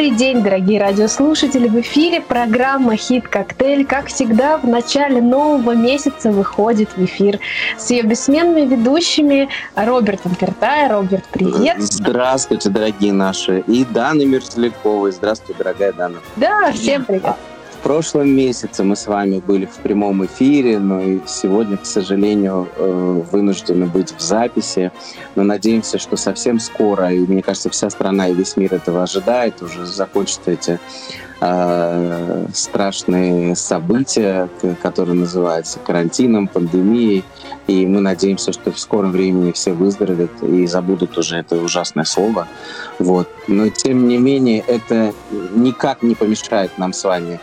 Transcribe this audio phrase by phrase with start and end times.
[0.00, 1.68] Добрый день, дорогие радиослушатели!
[1.68, 3.84] В эфире программа «Хит-коктейль».
[3.84, 7.38] Как всегда, в начале нового месяца выходит в эфир
[7.76, 10.88] с ее бессменными ведущими Робертом Киртай.
[10.88, 11.82] Роберт, привет!
[11.82, 13.60] Здравствуйте, дорогие наши!
[13.66, 15.12] И Дана Мерзляковой.
[15.12, 16.16] Здравствуй, дорогая Дана.
[16.36, 17.36] Да, всем привет!
[17.80, 22.68] В прошлом месяце мы с вами были в прямом эфире, но и сегодня, к сожалению,
[22.76, 24.92] э, вынуждены быть в записи.
[25.34, 29.62] Но надеемся, что совсем скоро, и мне кажется, вся страна и весь мир этого ожидает,
[29.62, 30.78] уже закончатся эти
[31.40, 34.50] э, страшные события,
[34.82, 37.24] которые называются карантином, пандемией.
[37.66, 42.46] И мы надеемся, что в скором времени все выздоровеют и забудут уже это ужасное слово.
[42.98, 43.26] Вот.
[43.48, 45.14] Но тем не менее, это
[45.54, 47.40] никак не помешает нам с вами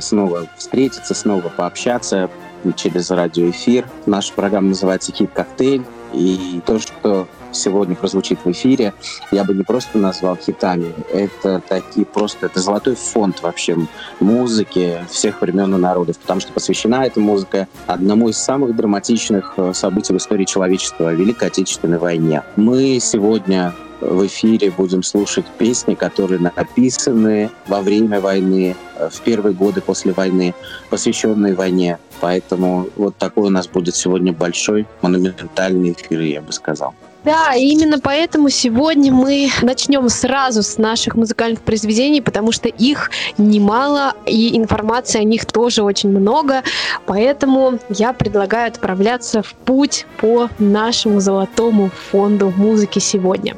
[0.00, 2.28] снова встретиться, снова пообщаться
[2.76, 3.86] через радиоэфир.
[4.06, 5.82] Наша программа называется «Хит-коктейль».
[6.14, 8.94] И то, что сегодня прозвучит в эфире,
[9.30, 10.94] я бы не просто назвал хитами.
[11.12, 13.76] Это такие просто, это золотой фонд вообще
[14.20, 19.72] музыки всех времен и народов, потому что посвящена эта музыка одному из самых драматичных э,
[19.74, 22.42] событий в истории человечества— Великой Отечественной войне.
[22.56, 29.54] Мы сегодня в эфире будем слушать песни, которые написаны во время войны, э, в первые
[29.54, 30.54] годы после войны,
[30.90, 31.98] посвященные войне.
[32.20, 36.94] Поэтому вот такой у нас будет сегодня большой монументальный эфир, я бы сказал.
[37.24, 43.10] Да, и именно поэтому сегодня мы начнем сразу с наших музыкальных произведений, потому что их
[43.38, 46.62] немало, и информации о них тоже очень много.
[47.06, 53.56] Поэтому я предлагаю отправляться в путь по нашему золотому фонду музыки сегодня.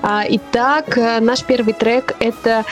[0.00, 2.64] А, итак, э, наш первый трек— это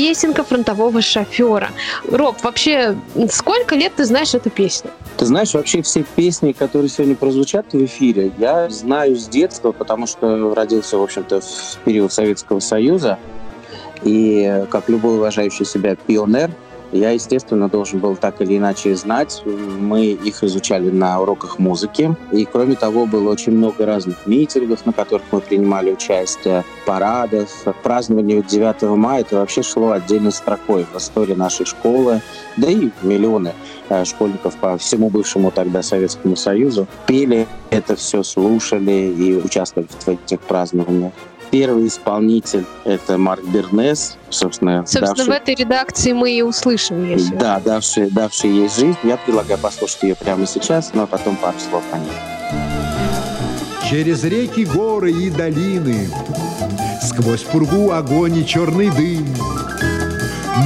[0.00, 1.68] песенка фронтового шофера.
[2.10, 2.96] Роб, вообще,
[3.28, 4.90] сколько лет ты знаешь эту песню?
[5.18, 10.06] Ты знаешь, вообще все песни, которые сегодня прозвучат в эфире, я знаю с детства, потому
[10.06, 13.18] что родился, в общем-то, в период Советского Союза.
[14.02, 16.50] И как любой уважающий себя пионер,
[16.92, 19.42] я, естественно, должен был так или иначе знать.
[19.44, 22.16] Мы их изучали на уроках музыки.
[22.32, 27.48] И, кроме того, было очень много разных митингов, на которых мы принимали участие, парадов.
[27.82, 32.20] Празднование 9 мая это вообще шло отдельной строкой в истории нашей школы.
[32.56, 33.52] Да и миллионы
[33.88, 40.08] э, школьников по всему бывшему тогда Советскому Союзу пели это все, слушали и участвовали в
[40.08, 41.12] этих празднованиях.
[41.50, 44.84] Первый исполнитель— это Марк Бернес, собственно.
[44.86, 45.24] Собственно, давший...
[45.24, 47.18] в этой редакции мы и услышим ее.
[47.38, 48.96] Да, давший, давший ей жизнь.
[49.02, 52.12] Я предлагаю послушать ее прямо сейчас, но потом пару слов о ней.
[53.90, 56.08] Через реки, горы и долины,
[57.02, 59.26] Сквозь пургу огонь и черный дым,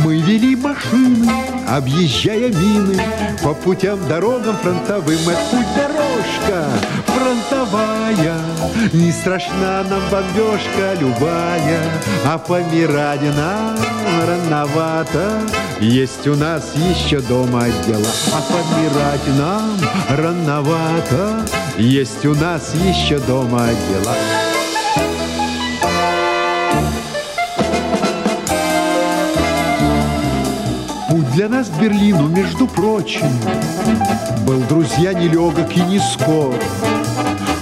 [0.03, 1.31] Мы вели машины,
[1.69, 3.01] объезжая мины,
[3.43, 5.29] По путям, дорогам фронтовым.
[5.29, 6.69] Это путь дорожка
[7.07, 8.41] фронтовая,
[8.93, 11.91] Не страшна нам бомбежка любая,
[12.27, 13.77] А помирать нам
[14.27, 15.43] рановато.
[15.81, 19.79] Есть у нас еще дома дела, А помирать нам
[20.17, 21.47] рановато.
[21.79, 24.44] Есть у нас еще дома дела.
[31.15, 33.29] Путь для нас к Берлину, между прочим,
[34.45, 36.57] Был, друзья, нелегок и не скор.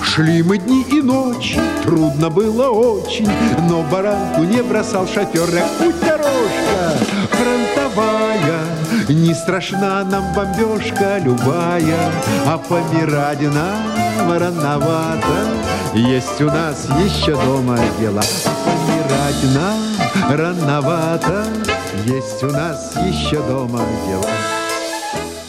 [0.02, 3.28] Шли мы дни и ночи, трудно было очень,
[3.68, 6.96] Но баранку не бросал шофер, как путь дорожка
[7.28, 8.60] фронтовая.
[9.10, 12.10] Не страшна нам бомбежка любая,
[12.46, 15.48] А помирать нам рановато.
[15.92, 21.44] Есть у нас еще дома дела, А помирать нам рановато.
[22.06, 24.24] Есть у нас еще дома дела.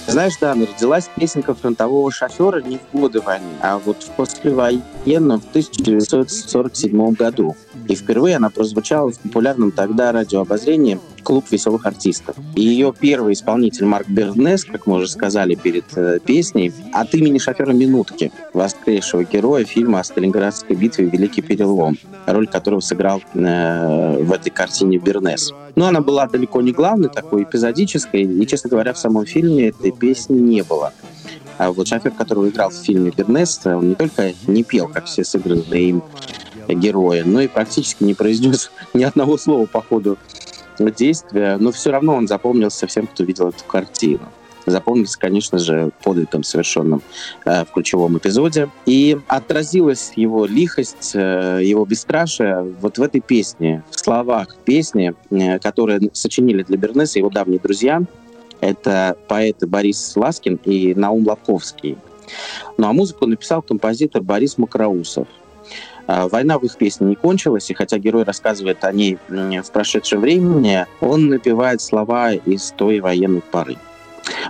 [0.08, 5.50] Знаешь, да, родилась песенка фронтового шофера не в годы войны, а вот в послевоенном, в
[5.50, 7.56] 1947 году.
[7.88, 12.36] И впервые она прозвучала в популярном тогда радиообозрении «Клуб веселых артистов».
[12.56, 17.40] И ее первый исполнитель Марк Бернес, как мы уже сказали перед э, песней, от имени
[17.40, 24.31] шофера «Минутки», воскресшего героя фильма о Сталинградской битве «Великий перелом», роль которого сыграл э, в
[24.31, 25.52] этой картине Бернес.
[25.75, 29.92] Но она была далеко не главной, такой эпизодической, и, честно говоря, в самом фильме этой
[29.92, 30.94] песни не было.
[31.58, 35.24] А вот шофер, который играл в фильме Бернес, он не только не пел, как все
[35.24, 36.04] сыгранные им
[36.68, 40.18] героя, но и практически не произнес ни одного слова по ходу
[40.80, 44.22] действия, но все равно он запомнился всем, кто видел эту картину.
[44.66, 47.02] Запомнился, конечно же, подвигом, совершенным
[47.46, 48.70] э, в ключевом эпизоде.
[48.86, 55.60] И отразилась его лихость, э, его бесстрашие вот в этой песне, в словах песни, э,
[55.60, 58.02] которые сочинили для Бернеса его давние друзья.
[58.62, 61.98] Это поэты Борис Ласкин и Наум Лобковский.
[62.78, 65.28] Ну а музыку написал композитор Борис Макроусов–
[66.08, 70.86] война в их песне не кончилась, и хотя герой рассказывает о ней в прошедшем времени,
[71.02, 73.78] он напевает слова из той военной поры.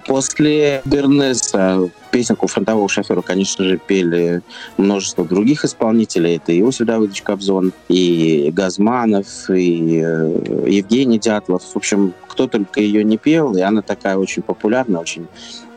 [0.05, 4.41] После Бернеса песенку «Фронтового шофера», конечно же, пели
[4.77, 6.35] множество других исполнителей.
[6.35, 11.63] Это Иосиф Давыдович Кобзон, и Газманов, и э, Евгений Дятлов.
[11.63, 15.25] В общем, кто только ее не пел, и она такая очень популярная, очень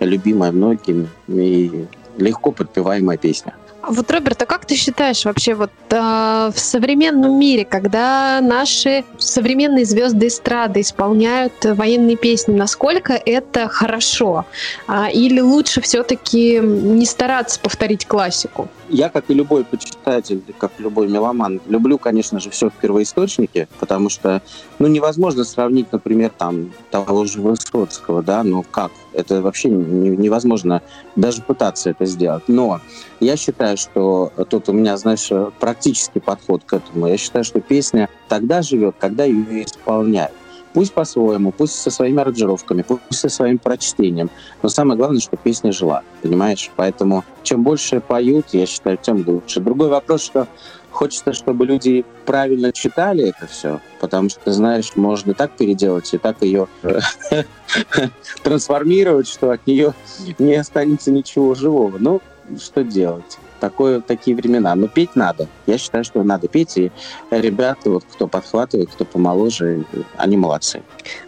[0.00, 1.86] любимая многими и
[2.18, 3.54] легко подпеваемая песня.
[3.86, 5.96] Вот, Роберт, а как ты считаешь вообще вот э,
[6.52, 14.44] в современном мире, когда наши современные звезды эстрады исполняют военные песни, насколько это хорошо?
[14.88, 18.68] А, или лучше все-таки не стараться повторить классику?
[18.88, 24.08] Я, как и любой почитатель, как любой меломан, люблю, конечно же, все в первоисточнике, потому
[24.08, 24.42] что,
[24.78, 28.90] ну, невозможно сравнить, например, там, того же Высоцкого, да, ну, как?
[29.12, 30.82] Это вообще невозможно
[31.16, 32.44] даже пытаться это сделать.
[32.48, 32.80] Но
[33.18, 37.06] я считаю, что тут у меня, знаешь, практический подход к этому.
[37.06, 40.32] Я считаю, что песня тогда живет, когда ее исполняют.
[40.72, 44.28] Пусть по-своему, пусть со своими аранжировками, пусть со своим прочтением.
[44.62, 46.70] Но самое главное, что песня жила, понимаешь?
[46.76, 49.60] Поэтому чем больше поют, я считаю, тем лучше.
[49.60, 50.46] Другой вопрос, что
[50.96, 56.42] хочется, чтобы люди правильно читали это все, потому что, знаешь, можно так переделать и так
[56.42, 56.68] ее
[58.42, 59.94] трансформировать, что от нее
[60.38, 61.98] не останется ничего живого.
[61.98, 62.22] Ну,
[62.58, 63.38] что делать?
[63.60, 64.74] Такое, такие времена.
[64.74, 65.48] Но петь надо.
[65.66, 66.76] Я считаю, что надо петь.
[66.76, 66.90] И
[67.30, 69.84] ребята, вот, кто подхватывает, кто помоложе,
[70.16, 70.82] они молодцы.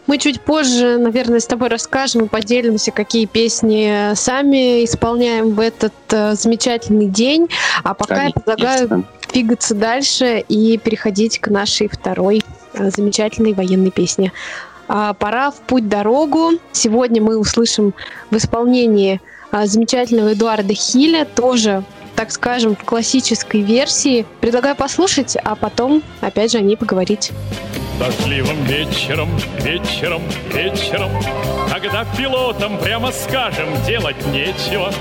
[0.06, 5.92] Мы чуть позже, наверное, с тобой расскажем и поделимся, какие песни сами исполняем в этот
[6.10, 7.48] э, замечательный день.
[7.84, 8.42] А пока Конечно.
[8.46, 12.42] я предлагаю двигаться дальше и переходить к нашей второй
[12.74, 14.32] э, замечательной военной песне.
[14.88, 16.52] А, пора в путь-дорогу.
[16.72, 17.94] Сегодня мы услышим
[18.30, 19.20] в исполнении
[19.50, 21.84] а, замечательного Эдуарда Хиля, тоже
[22.18, 24.26] так скажем, в классической версии.
[24.40, 27.30] Предлагаю послушать, а потом, опять же, о ней поговорить.
[28.00, 29.28] Дождливым вечером,
[29.60, 30.22] вечером,
[30.52, 31.12] вечером,
[31.72, 34.92] Когда пилотам, прямо скажем, делать нечего,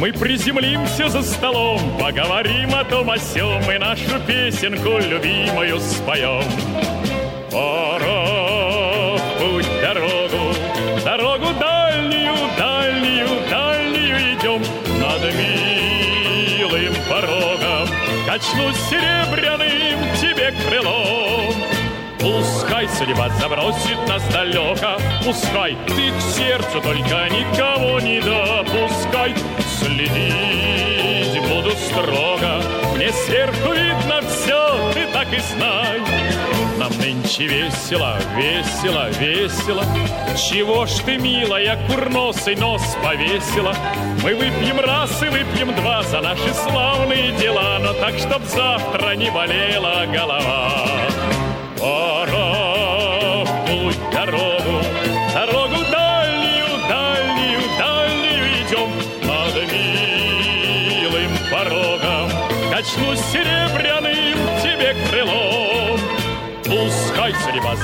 [0.00, 6.42] Мы приземлимся за столом, поговорим о том о сём И нашу песенку любимую споем.
[7.52, 10.54] Пора путь дорогу,
[11.04, 11.73] дорогу дальнюю,
[18.34, 21.54] Качнусь серебряным тебе крылом
[22.18, 24.98] Пускай судьба забросит нас далеко.
[25.24, 29.36] Пускай ты к сердцу только никого не допускай
[31.34, 32.62] Следить буду строго
[32.94, 36.00] Мне сверху видно все, ты так и знай
[36.78, 39.84] нам нынче весело, весело, весело.
[40.36, 43.72] Чего ж ты, милая, курносый нос повесила?
[44.22, 49.30] Мы выпьем раз и выпьем два за наши славные дела, но так, чтоб завтра не
[49.30, 50.88] болела голова.
[51.78, 52.33] Пора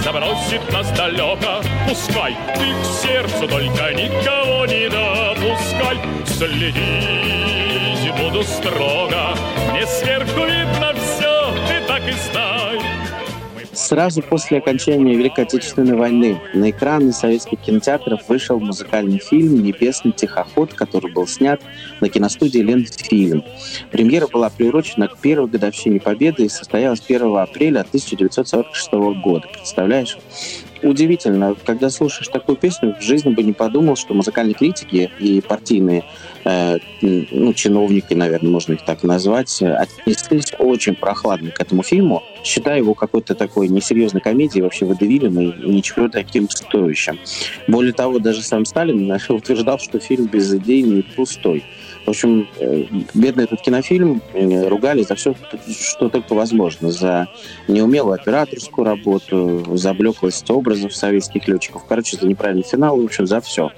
[0.02, 5.98] забросит нас далеко, Пускай ты к сердцу только никого не допускай.
[6.26, 7.60] Следить
[8.18, 9.34] буду строго,
[9.72, 12.99] Мне сверху видно все, ты так и знай.
[13.90, 20.72] Сразу после окончания Великой Отечественной войны на экраны советских кинотеатров вышел музыкальный фильм «Небесный тихоход»,
[20.74, 21.60] который был снят
[22.00, 23.42] на киностудии «Ленфильм».
[23.90, 28.92] Премьера была приурочена к первой годовщине Победы и состоялась 1 апреля 1946
[29.24, 29.48] года.
[29.52, 30.18] Представляешь?
[30.82, 36.04] Удивительно, когда слушаешь такую песню, в жизни бы не подумал, что музыкальные критики и партийные
[36.44, 42.78] э, ну, чиновники, наверное, можно их так назвать, отнеслись очень прохладно к этому фильму, считая
[42.78, 47.18] его какой-то такой несерьезной комедией, вообще водевилем и ничего таким стоящим.
[47.66, 51.64] Более того, даже сам Сталин утверждал, что фильм безыдейный и пустой.
[52.06, 55.34] В общем, э, бедный этот кинофильм э, ругали за все,
[55.68, 56.90] что только возможно.
[56.90, 57.28] За
[57.68, 61.84] неумелую операторскую работу, за блеклость образов советских летчиков.
[61.86, 63.70] Короче, за неправильный финал, в общем, за все.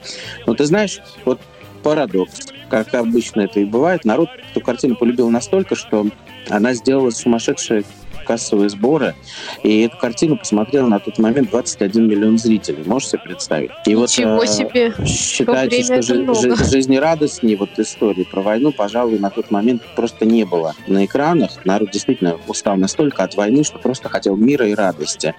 [0.46, 1.40] Но ты знаешь, вот
[1.82, 2.46] парадокс.
[2.70, 6.06] Как обычно это и бывает, народ эту картину полюбил настолько, что
[6.48, 7.84] она сделала сумасшедшее
[8.22, 9.14] кассовые сборы.
[9.62, 12.82] И эту картину посмотрел на тот момент 21 миллион зрителей.
[12.84, 13.70] Можешь себе представить?
[13.86, 14.94] И Ничего вот, себе!
[15.06, 20.44] Считается, что жи- жи- жизнерадостнее вот истории про войну, пожалуй, на тот момент просто не
[20.44, 21.50] было на экранах.
[21.64, 25.34] Народ действительно устал настолько от войны, что просто хотел мира и радости.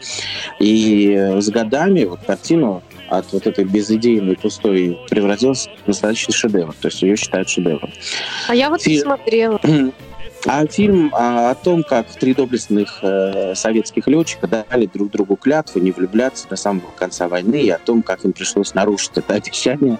[0.59, 6.73] И с годами вот картину от вот этой безыдейной пустой превратилась в настоящий шедевр.
[6.81, 7.91] То есть ее считают шедевром.
[8.47, 8.99] А я вот Фи...
[8.99, 9.59] смотрела.
[10.45, 15.79] А фильм а, о том, как три доблестных э, советских летчика дали друг другу клятву
[15.79, 19.99] не влюбляться до самого конца войны, и о том, как им пришлось нарушить это обещание.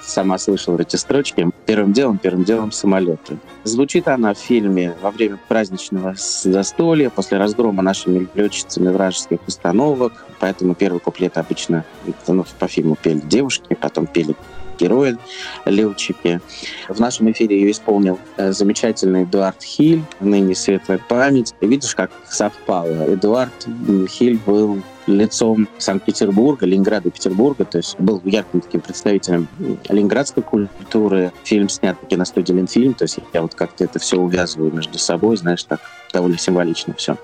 [0.00, 1.50] Сама слышала эти строчки.
[1.66, 3.38] Первым делом, первым делом самолеты.
[3.64, 10.26] Звучит она в фильме во время праздничного застолья, после разгрома нашими летчицами вражеских установок.
[10.38, 11.84] Поэтому первый куплет обычно
[12.28, 14.34] ну, по фильму пели девушки, потом пели
[14.82, 15.16] герои,
[15.64, 16.40] летчики.
[16.88, 21.54] В нашем эфире ее исполнил э, замечательный Эдуард Хиль, ныне светлая память.
[21.60, 23.14] Видишь, как совпало.
[23.14, 23.66] Эдуард
[24.08, 29.48] Хиль был лицом Санкт-Петербурга, Ленинграда и Петербурга, то есть был ярким таким представителем
[29.88, 31.32] ленинградской культуры.
[31.44, 35.36] Фильм снят на киностудии Ленфильм, то есть я вот как-то это все увязываю между собой,
[35.36, 35.80] знаешь, так
[36.12, 37.16] довольно символично все.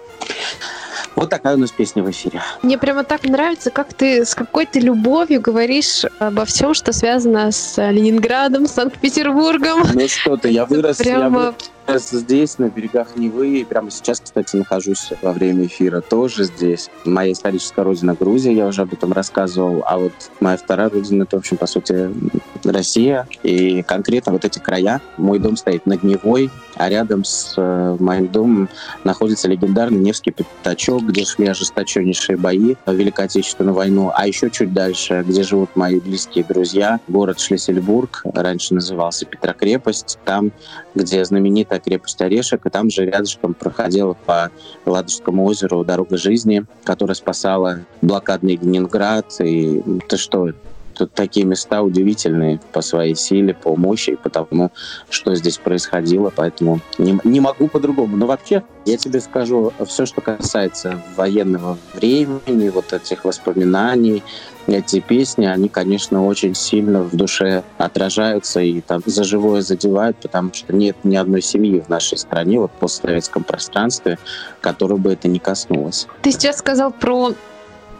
[1.18, 2.40] Вот такая у нас песня в эфире.
[2.62, 7.76] Мне прямо так нравится, как ты с какой-то любовью говоришь обо всем, что связано с
[7.90, 9.82] Ленинградом, Санкт-Петербургом.
[9.94, 11.56] Ну что ты, я вырос, прямо...
[11.88, 13.58] я здесь, на берегах Невы.
[13.58, 16.88] И прямо сейчас, кстати, нахожусь во время эфира тоже здесь.
[17.04, 19.82] Моя историческая родина Грузия, я уже об этом рассказывал.
[19.86, 22.14] А вот моя вторая родина, это, в общем, по сути,
[22.62, 23.26] Россия.
[23.42, 25.00] И конкретно вот эти края.
[25.16, 28.68] Мой дом стоит над Невой, а рядом с э, моим домом
[29.04, 34.10] находится легендарный Невский пятачок, где шли ожесточеннейшие бои в Великой Отечественную войну.
[34.14, 40.52] А еще чуть дальше, где живут мои близкие друзья, город Шлиссельбург, раньше назывался Петрокрепость, там,
[40.94, 44.50] где знаменитая крепость Орешек, и там же рядышком проходила по
[44.86, 49.26] Ладожскому озеру дорога жизни, которая спасала блокадный Ленинград.
[49.40, 50.50] И ты что,
[50.98, 54.72] тут такие места удивительные по своей силе, по мощи, по тому,
[55.08, 58.16] что здесь происходило, поэтому не, не могу по-другому.
[58.16, 64.22] Но вообще, я тебе скажу, все, что касается военного времени, вот этих воспоминаний,
[64.66, 70.52] эти песни, они, конечно, очень сильно в душе отражаются и там за живое задевают, потому
[70.52, 74.18] что нет ни одной семьи в нашей стране, вот в постсоветском пространстве,
[74.60, 76.06] которой бы это не коснулось.
[76.22, 77.32] Ты сейчас сказал про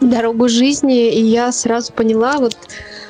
[0.01, 2.55] дорогу жизни, и я сразу поняла, вот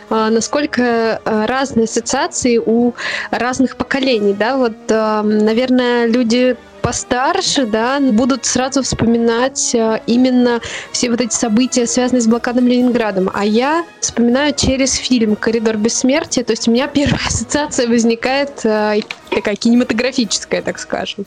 [0.10, 2.94] а, насколько а, разные ассоциации у
[3.32, 11.10] разных поколений, да, вот, а, наверное, люди постарше, да, будут сразу вспоминать э, именно все
[11.10, 13.30] вот эти события, связанные с блокадом Ленинградом.
[13.34, 19.00] А я вспоминаю через фильм «Коридор бессмертия», то есть у меня первая ассоциация возникает э,
[19.30, 21.26] такая кинематографическая, так скажем.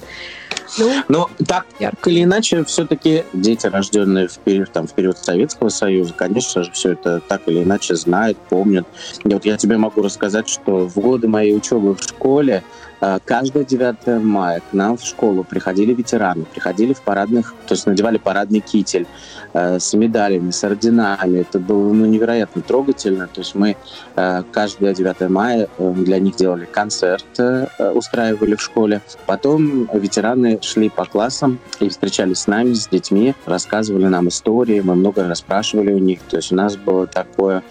[0.78, 2.08] Ну, Но так ярко.
[2.08, 6.92] или иначе, все-таки дети, рожденные в период, там, в период Советского Союза, конечно же, все
[6.92, 8.86] это так или иначе знают, помнят.
[9.24, 12.62] И вот я тебе могу рассказать, что в годы моей учебы в школе
[13.02, 17.86] Э, каждое 9 мая к нам в школу приходили ветераны, приходили в парадных, то есть
[17.86, 19.06] надевали парадный китель
[19.52, 21.38] э, с медалями, с орденами.
[21.38, 23.28] Это было ну, невероятно трогательно.
[23.32, 23.76] То есть мы
[24.16, 29.00] э, каждое 9 мая э, для них делали концерт, э, устраивали в школе.
[29.26, 34.94] Потом ветераны шли по классам и встречались с нами, с детьми, рассказывали нам истории, мы
[34.94, 36.20] много расспрашивали у них.
[36.28, 37.62] То есть у нас было такое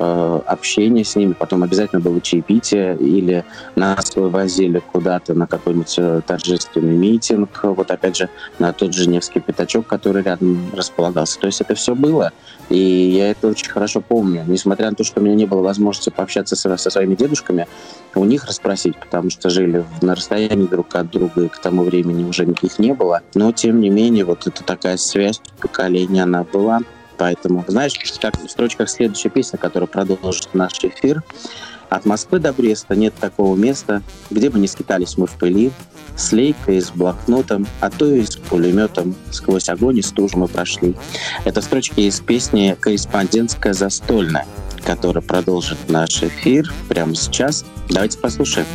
[0.00, 6.20] Э, общение с ними, потом обязательно было чаепитие, или нас вывозили куда-то на какой-нибудь э,
[6.24, 8.28] торжественный митинг, вот опять же
[8.60, 11.40] на тот же Невский пятачок, который рядом располагался.
[11.40, 12.30] То есть это все было,
[12.68, 14.44] и я это очень хорошо помню.
[14.46, 17.66] Несмотря на то, что у меня не было возможности пообщаться со, со своими дедушками,
[18.14, 22.22] у них расспросить, потому что жили на расстоянии друг от друга, и к тому времени
[22.22, 23.22] уже никаких не было.
[23.34, 26.82] Но, тем не менее, вот это такая связь поколения, она была.
[27.18, 31.22] Поэтому, знаешь, как в строчках следующей песни, которая продолжит наш эфир.
[31.90, 35.72] От Москвы до Бреста нет такого места, где бы не скитались мы в пыли,
[36.16, 39.14] с лейкой, с блокнотом, а то и с пулеметом.
[39.30, 40.94] Сквозь огонь и стужу мы прошли.
[41.44, 44.46] Это строчки из песни «Корреспондентская застольная»,
[44.84, 47.64] которая продолжит наш эфир прямо сейчас.
[47.88, 48.66] Давайте послушаем.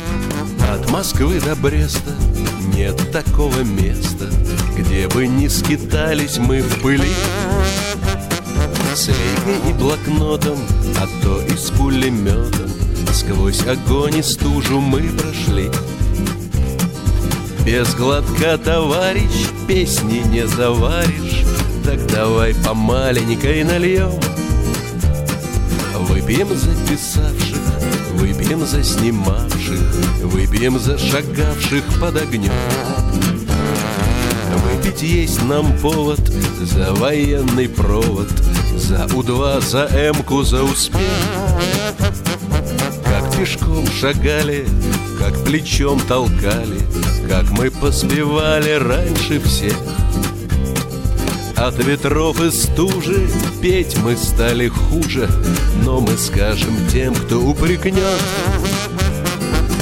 [0.72, 2.10] От Москвы до Бреста
[2.74, 4.28] нет такого места,
[4.76, 7.10] где бы не скитались мы в пыли.
[8.94, 10.56] С лейкой и блокнотом,
[10.98, 12.70] а то и с пулеметом
[13.12, 15.68] Сквозь огонь и стужу мы прошли.
[17.66, 21.44] Без глотка, товарищ, песни не заваришь.
[21.84, 24.12] Так давай по маленькой нальем
[25.98, 27.58] Выпьем за писавших,
[28.14, 29.80] выпьем за снимавших
[30.22, 32.52] Выпьем за шагавших под огнем
[34.64, 36.20] Выпить есть нам повод
[36.60, 38.28] за военный провод
[38.76, 41.00] за У-2, за М-ку, за успех
[43.04, 44.66] Как пешком шагали,
[45.18, 46.80] как плечом толкали
[47.28, 49.76] Как мы поспевали раньше всех
[51.56, 53.28] от ветров и стужи
[53.62, 55.30] петь мы стали хуже,
[55.84, 58.20] Но мы скажем тем, кто упрекнет.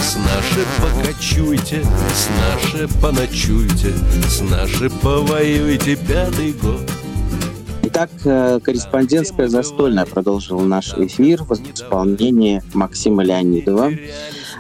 [0.01, 3.95] С наши покачуйте, с наши поночуйте,
[4.29, 7.02] с наши повоюйте пятый год.
[7.95, 13.93] Итак, э, корреспондентская застольная продолжила наш эфир в исполнении Максима Леонидова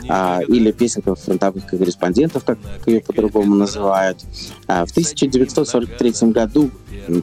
[0.06, 4.18] а, или песенка фронтовых корреспондентов, как ее по-другому называют.
[4.66, 6.70] А, в 1943 году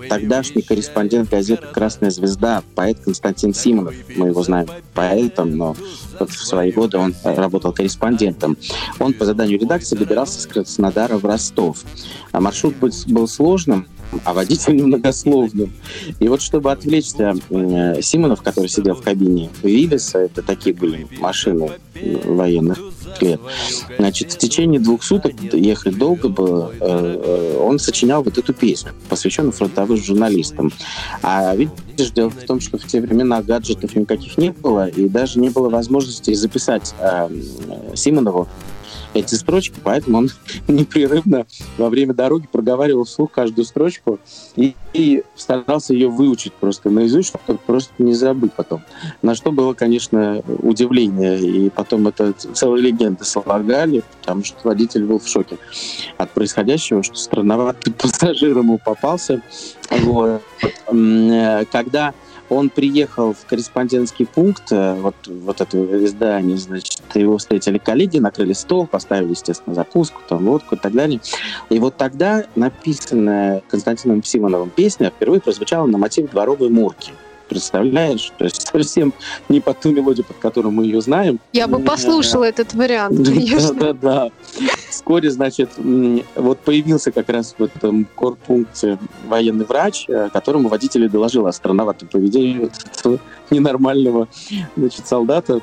[0.10, 5.76] тогдашний корреспондент газеты «Красная звезда», поэт Константин Симонов, мы его знаем поэтом, но
[6.20, 8.58] в свои годы он работал корреспондентом.
[8.98, 11.84] Он по заданию редакции добирался с Краснодара в Ростов.
[12.32, 13.86] А маршрут был сложным,
[14.24, 15.74] а водитель немногословным.
[16.20, 17.36] И вот чтобы отвлечься,
[18.02, 21.72] Симонов, который сидел в кабине Виллиса, это такие были машины
[22.26, 22.80] военных
[23.22, 23.40] лет,
[23.98, 28.92] значит, в течение двух суток, ехать долго было, э, э, он сочинял вот эту песню,
[29.10, 30.72] посвященную фронтовым журналистам.
[31.22, 35.40] А видишь, дело в том, что в те времена гаджетов никаких не было, и даже
[35.40, 37.30] не было возможности записать э,
[37.96, 38.48] Симонову
[39.20, 40.30] эти строчки, поэтому он
[40.68, 41.46] непрерывно
[41.78, 44.20] во время дороги проговаривал вслух каждую строчку
[44.56, 48.82] и, и старался ее выучить просто наизусть, чтобы просто не забыть потом.
[49.22, 51.40] На что было, конечно, удивление.
[51.40, 55.58] И потом это целые легенды слагали, потому что водитель был в шоке
[56.18, 59.42] от происходящего, что странноватый пассажир ему попался.
[59.90, 60.42] Вот.
[60.92, 62.14] Э, когда
[62.50, 68.54] он приехал в корреспондентский пункт, э, вот, вот это издание, значит, его встретили коллеги, накрыли
[68.54, 71.20] стол, поставили, естественно, закуску, там, водку и так далее.
[71.70, 77.14] И вот тогда написанная Константином Симоновым песня впервые прозвучала на мотиве «Дворовой мурки».
[77.50, 78.32] Представляешь?
[78.38, 79.14] То есть совсем
[79.50, 81.40] не по ту мелодию, под которую мы ее знаем.
[81.52, 83.74] Я бы послушала этот вариант, конечно.
[83.74, 84.30] Да-да-да.
[84.90, 85.72] Вскоре, значит,
[86.36, 92.08] вот появился как раз в этом корпункте военный врач, э, которому водитель доложил о странноватом
[92.08, 92.70] поведении
[93.50, 94.28] ненормального
[94.76, 95.62] значит, солдата.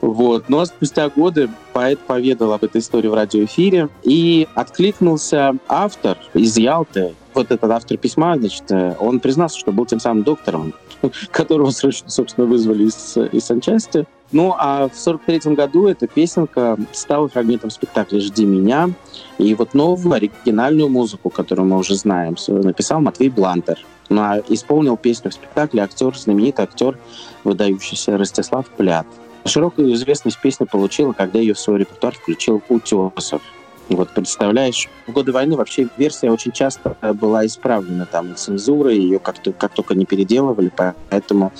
[0.00, 0.48] Вот.
[0.48, 7.14] Но спустя годы поэт поведал об этой истории в радиоэфире, и откликнулся автор из Ялты,
[7.34, 10.74] вот этот автор письма, значит, э, он признался, что был тем самым доктором,
[11.30, 14.06] которого срочно, собственно, вызвали из, из санчасти.
[14.30, 18.90] Ну, а в 43 году эта песенка стала фрагментом спектакля «Жди меня».
[19.38, 23.78] И вот новую оригинальную музыку, которую мы уже знаем, написал Матвей Блантер.
[24.10, 26.98] Ну, а исполнил песню в спектакле актер, знаменитый актер,
[27.44, 29.06] выдающийся Ростислав Плят.
[29.44, 33.40] Широкую известность песня получила, когда ее в свой репертуар включил Утесов.
[33.88, 39.52] Вот представляешь, в годы войны вообще версия очень часто была исправлена там цензурой, ее как-то
[39.52, 40.70] как только не переделывали,
[41.08, 41.52] поэтому,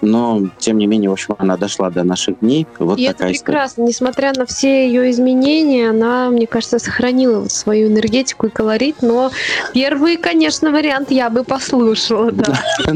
[0.00, 2.66] но тем не менее, в общем, она дошла до наших дней.
[2.78, 3.88] Вот И такая это прекрасно, история.
[3.88, 9.30] несмотря на все ее изменения, она, мне кажется, сохранила свою энергетику и колорит, но
[9.72, 12.54] первый, конечно, вариант я бы послушала, да.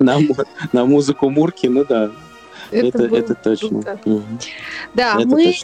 [0.00, 0.18] На,
[0.72, 2.10] на музыку Мурки, ну да.
[2.72, 3.82] Это, это, это точно.
[4.94, 5.54] Да, мы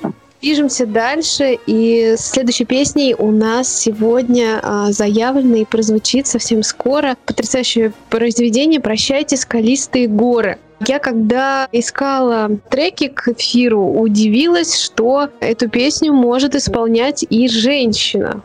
[0.47, 7.93] Движемся дальше, и следующей песней у нас сегодня а, заявлено и прозвучит совсем скоро потрясающее
[8.11, 10.59] произведение «Прощайте, скалистые горы».
[10.87, 18.41] Я когда искала треки к эфиру, удивилась, что эту песню может исполнять и женщина.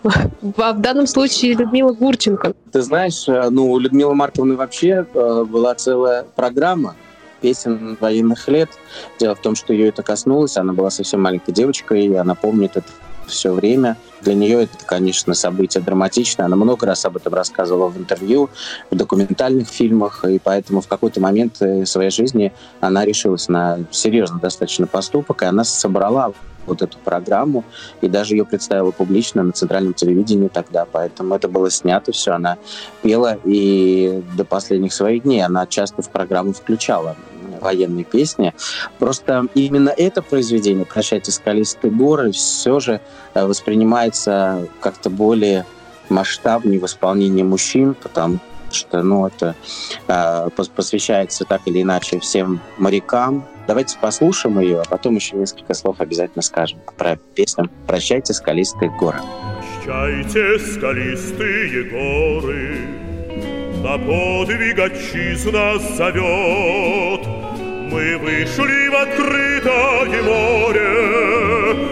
[0.57, 2.53] А в данном случае Людмила Гурченко.
[2.71, 6.95] Ты знаешь, э, ну, у Людмилы Марковны вообще э, была целая программа
[7.41, 8.69] песен военных лет.
[9.19, 10.57] Дело в том, что ее это коснулось.
[10.57, 12.87] Она была совсем маленькой девочкой, и она помнит это
[13.27, 13.97] все время.
[14.21, 16.45] Для нее это, конечно, событие драматичное.
[16.45, 18.49] Она много раз об этом рассказывала в интервью,
[18.89, 24.85] в документальных фильмах, и поэтому в какой-то момент своей жизни она решилась на серьезный достаточно
[24.85, 26.33] поступок, и она собрала
[26.67, 27.63] вот эту программу,
[28.01, 32.57] и даже ее представила публично на центральном телевидении тогда, поэтому это было снято все, она
[33.01, 37.15] пела, и до последних своих дней она часто в программу включала
[37.61, 38.53] военные песни.
[38.99, 43.01] Просто именно это произведение «Прощайте, скалистые горы» все же
[43.33, 45.65] э, воспринимается как-то более
[46.09, 48.39] масштабнее в исполнении мужчин, потому
[48.71, 49.55] что ну, это
[50.07, 53.45] э, посвящается так или иначе всем морякам.
[53.67, 59.19] Давайте послушаем ее, а потом еще несколько слов обязательно скажем про песню «Прощайте, скалистые горы».
[59.85, 63.00] Прощайте, скалистые горы,
[63.83, 67.27] на подвиг отчизна зовет.
[67.91, 70.93] Мы вышли в открытое море,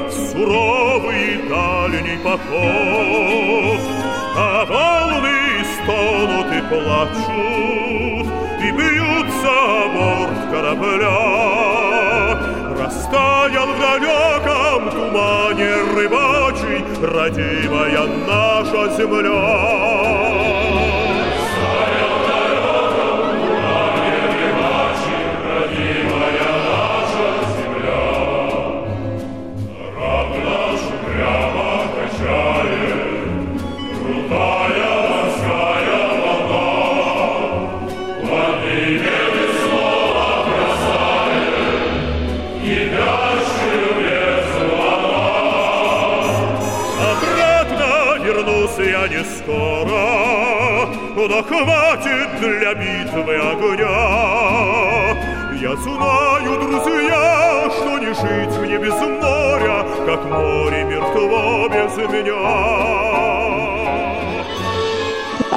[0.07, 3.81] в суровый дальний поход,
[4.37, 5.39] а волны
[5.75, 8.27] стонут и плачут,
[8.61, 9.57] и бьются
[9.93, 11.19] борт корабля.
[12.79, 19.98] Растаял в далеком тумане рыбачий, родимая наша земля.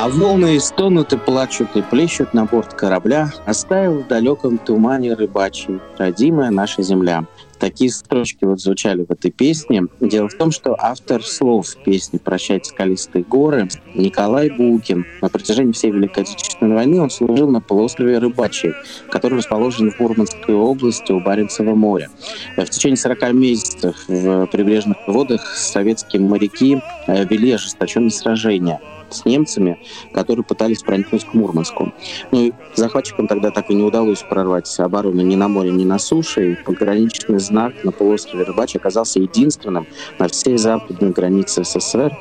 [0.02, 5.78] А волны стонут и плачут и плещут на борт корабля, оставил в далеком тумане рыбачий,
[5.96, 7.24] родимая наша земля.
[7.60, 9.84] Такие строчки вот звучали в этой песне.
[10.00, 15.92] Дело в том, что автор слов песни «Прощать скалистые горы» Николай Букин на протяжении всей
[15.92, 18.72] Великой Отечественной войны он служил на полуострове Рыбачий,
[19.08, 22.10] который расположен в Мурманской области у Баренцева моря.
[22.56, 28.80] В течение 40 месяцев в прибрежных водах советские моряки э, вели ожесточенные сражения–
[29.12, 29.78] с немцами,
[30.12, 31.92] которые пытались проникнуть к Мурманску.
[32.30, 35.98] Ну и захватчикам тогда так и не удалось прорвать оборону ни на море, ни на
[35.98, 39.86] суше, и пограничный знак на полуострове Рыбач оказался единственным
[40.18, 42.12] на всей западной границе СССР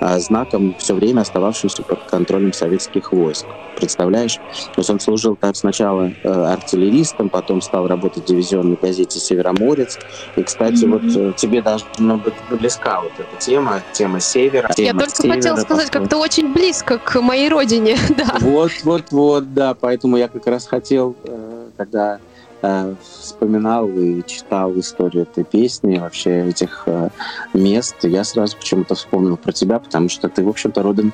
[0.00, 3.46] а, знаком все время остававшимся под контролем советских войск.
[3.76, 4.36] Представляешь?
[4.36, 9.98] То есть он служил так сначала э, артиллеристом, потом стал работать в дивизионной газете «Североморец».
[10.36, 10.90] И, кстати, mm-hmm.
[10.90, 14.68] вот э, тебе должна быть близка вот эта тема, тема севера.
[14.68, 18.36] Я тема только севера, хотела сказать, как-то очень близко к моей родине, да.
[18.40, 19.74] Вот, вот, вот, да.
[19.74, 22.18] Поэтому я как раз хотел, э, когда
[22.62, 27.10] э, вспоминал и читал историю этой песни, вообще этих э,
[27.54, 31.12] мест, я сразу почему-то вспомнил про тебя, потому что ты, в общем-то, родом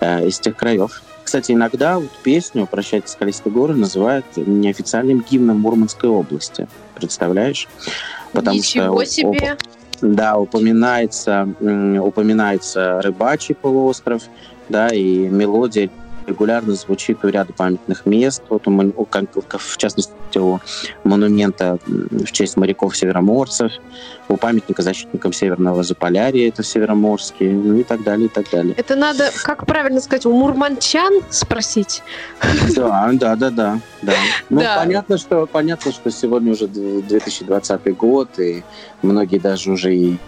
[0.00, 1.02] из тех краев.
[1.22, 6.66] Кстати, иногда вот песню «Прощайте скалистые горы» называют неофициальным гимном Мурманской области.
[6.94, 7.68] Представляешь?
[8.32, 9.56] Потому Ничего что, себе!
[10.00, 14.22] Да, упоминается, упоминается рыбачий полуостров,
[14.70, 15.90] да, и мелодия
[16.26, 20.60] регулярно звучит у ряда памятных мест, вот у, у, в частности у
[21.04, 23.72] монумента в честь моряков-североморцев,
[24.28, 28.74] у памятника защитникам Северного Заполярья, это Североморский, ну и так далее, и так далее.
[28.76, 32.02] Это надо, как правильно сказать, у мурманчан спросить?
[32.74, 33.80] Да, да, да, да.
[34.02, 34.12] да.
[34.48, 34.76] Ну, да.
[34.78, 38.62] понятно, что, понятно, что сегодня уже 2020 год, и
[39.02, 40.18] многие даже уже, и,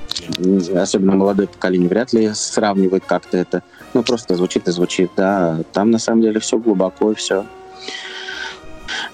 [0.74, 3.62] особенно молодое поколение, вряд ли сравнивают как-то это.
[3.94, 5.60] Ну, просто звучит и звучит, да.
[5.72, 7.44] Там, на самом деле, все глубоко, и все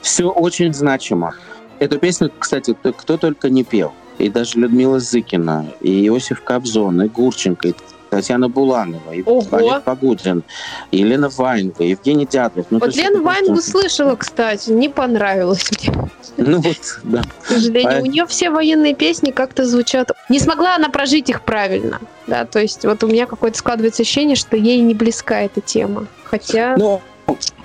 [0.01, 1.35] все очень значимо.
[1.79, 3.93] Эту песню, кстати, кто только не пел.
[4.19, 7.75] И даже Людмила Зыкина, и Иосиф Кобзон, и Гурченко, и
[8.11, 9.11] Татьяна Буланова.
[9.11, 10.43] Олег Погудин,
[10.91, 12.67] и Лена Ваенга, Евгений Дятлов.
[12.71, 16.11] Ну, вот Лена Ваенгу слышала, кстати, не понравилось мне.
[16.37, 17.23] Ну вот, да.
[17.43, 20.13] К сожалению, у нее все военные песни как-то звучат...
[20.29, 22.01] Не смогла она прожить их правильно.
[22.27, 26.07] Да, то есть вот у меня какое-то складывается ощущение, что ей не близка эта тема.
[26.25, 26.77] Хотя...
[26.77, 27.01] Ну,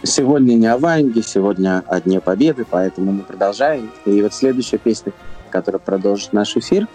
[0.04, 3.90] Сегодня не о Ванге, сегодня о Дне Победы, поэтому мы продолжаем.
[4.06, 5.14] И вот следующая песня,
[5.50, 6.90] которая продолжит наш эфир,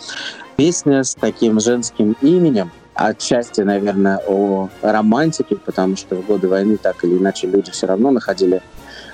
[0.56, 7.04] песня с таким женским именем, отчасти, наверное, о романтике, потому что в годы войны так
[7.04, 8.61] или иначе люди все равно находили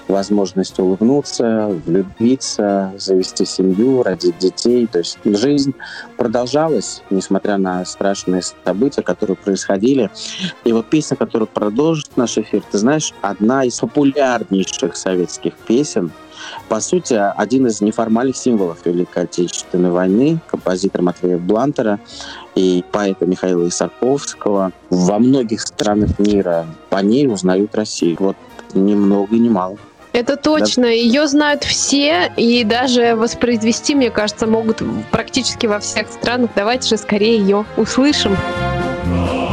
[0.08, 4.86] возможность улыбнуться, влюбиться, завести семью, родить детей.
[4.86, 5.74] То есть жизнь
[6.16, 10.10] продолжалась, несмотря на страшные события, которые происходили.
[10.64, 16.12] И вот песня, которая продолжит наш эфир, ты знаешь, одна из популярнейших советских песен,
[16.68, 22.00] по сути, один из неформальных символов Великой Отечественной войны, композитор Матвея Блантера
[22.54, 24.72] и поэта Михаила Исаковского.
[24.90, 28.16] Во многих странах мира по ней узнают Россию.
[28.18, 28.36] Вот
[28.74, 29.78] ни много ни мало.
[30.14, 30.84] Это точно.
[30.84, 30.90] Да.
[30.90, 36.50] Ее знают все, и даже воспроизвести, мне кажется, могут практически во всех странах.
[36.54, 38.36] Давайте же скорее ее услышим.
[39.04, 39.43] До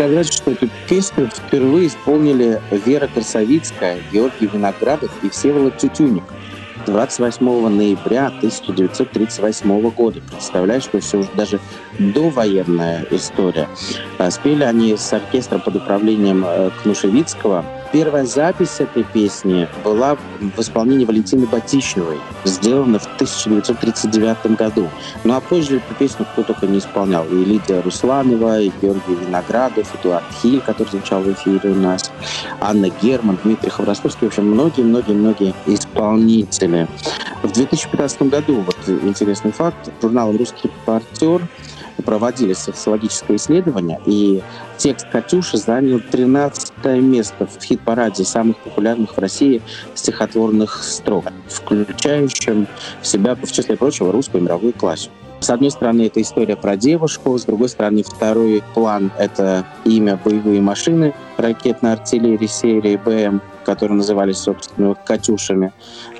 [0.00, 6.24] сказать, что эту песню впервые исполнили Вера Красовицкая, Георгий Виноградов и Всеволод Тютюник.
[6.90, 10.20] 28 ноября 1938 года.
[10.30, 11.60] Представляешь, что все уже даже
[11.98, 13.68] довоенная история.
[14.18, 20.60] А, спели они с оркестром под управлением э, Кнушевицкого– Первая запись этой песни была в
[20.60, 24.88] исполнении Валентины Батищевой, сделана в 1939 году.
[25.24, 27.26] Ну а позже эту песню кто только не исполнял.
[27.26, 32.12] И Лидия Русланова, и Георгий Виноградов, Эдуард Хиль, который звучал в эфире у нас,
[32.60, 34.28] Анна Герман, Дмитрий Хворостовский.
[34.28, 36.79] В общем, многие-многие-многие исполнители.
[37.42, 41.42] В 2015 году, вот интересный факт, журналом «Русский репортер»
[42.04, 44.42] проводили социологическое исследование, и
[44.78, 49.60] текст «Катюши» занял 13 место в хит-параде самых популярных в России
[49.94, 52.66] стихотворных строк, включающим
[53.02, 55.12] в себя, в числе прочего, русскую мировую классику.
[55.40, 60.60] С одной стороны, это история про девушку, с другой стороны, второй план— это имя боевые
[60.60, 65.72] машины ракетной артиллерии серии БМ, которые назывались, собственно, «Катюшами»,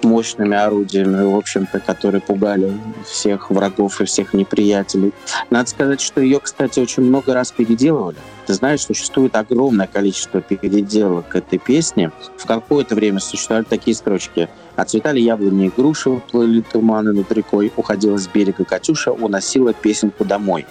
[0.02, 2.72] мощными орудиями, в общем-то, которые пугали
[3.06, 5.12] всех врагов и всех неприятелей.
[5.50, 8.16] Надо сказать, что ее, кстати, очень много раз переделывали.
[8.46, 12.10] Ты знаешь, существует огромное количество переделок этой песни.
[12.36, 14.48] В какое-то время существовали такие строчки.
[14.76, 20.66] Отцветали яблони и груши, плыли туманы над рекой, уходила с берега Катюша, уносила песенку домой.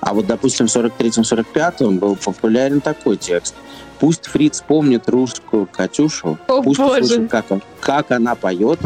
[0.00, 3.54] А вот, допустим, в 43-45 был популярен такой текст.
[3.98, 7.04] Пусть Фриц помнит русскую Катюшу, О, пусть боже.
[7.04, 8.78] слушает, как, он- как она поет.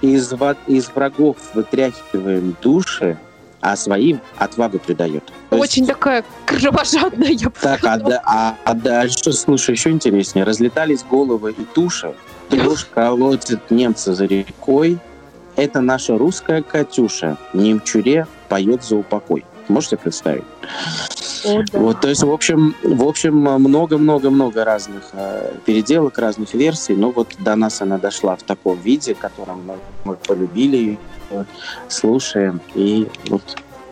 [0.00, 0.32] Из,
[0.68, 3.18] из, врагов вытряхиваем души,
[3.60, 5.24] а своим отвагу придает.
[5.50, 9.90] То есть- Очень такая кровожадная, я бы Так, а, да- а- а дальше, слушай, еще
[9.90, 10.44] интереснее.
[10.44, 12.14] Разлетались головы и туши.
[12.48, 14.98] Дрожь колотит немца за рекой.
[15.56, 17.36] Это наша русская Катюша.
[17.52, 19.44] Немчуре поет за упокой.
[19.68, 20.44] Можете представить?
[21.44, 21.78] О, да.
[21.78, 26.94] Вот, то есть, в общем, в общем, много-много-много разных э, переделок, разных версий.
[26.94, 30.98] Но вот до нас она дошла в таком виде, которым мы, мы полюбили,
[31.30, 31.44] её,
[31.88, 32.60] слушаем.
[32.74, 33.42] И вот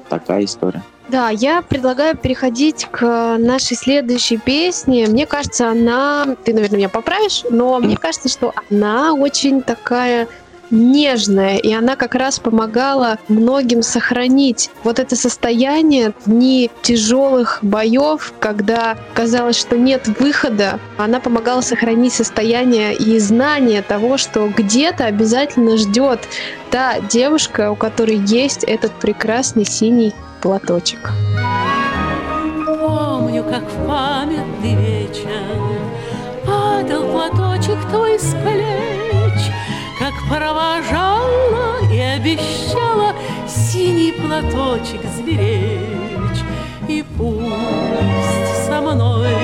[0.09, 0.83] такая история.
[1.09, 5.07] Да, я предлагаю переходить к нашей следующей песне.
[5.07, 6.37] Мне кажется, она...
[6.45, 10.27] Ты, наверное, меня поправишь, но мне кажется, что она очень такая
[10.71, 18.97] нежная, и она как раз помогала многим сохранить вот это состояние дни тяжелых боев, когда
[19.15, 20.79] казалось, что нет выхода.
[20.97, 26.21] Она помогала сохранить состояние и знание того, что где-то обязательно ждет
[26.71, 31.13] та девушка, у которой есть этот прекрасный синий платочек.
[32.67, 35.67] Помню, как в памятный вечер
[36.47, 39.06] Падал платочек твой с плеч,
[40.07, 43.13] Как провожала и обещала
[43.49, 46.45] Синий платочек сберечь.
[46.87, 49.35] И пусть со мной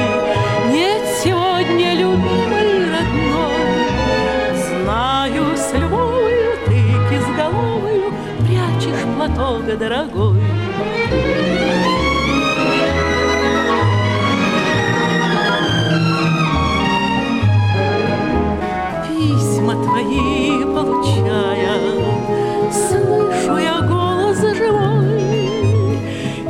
[0.71, 8.13] нет сегодня любимой родной, Знаю, с любовью ты кизголовую
[8.47, 10.39] Прячешь платок дорогой.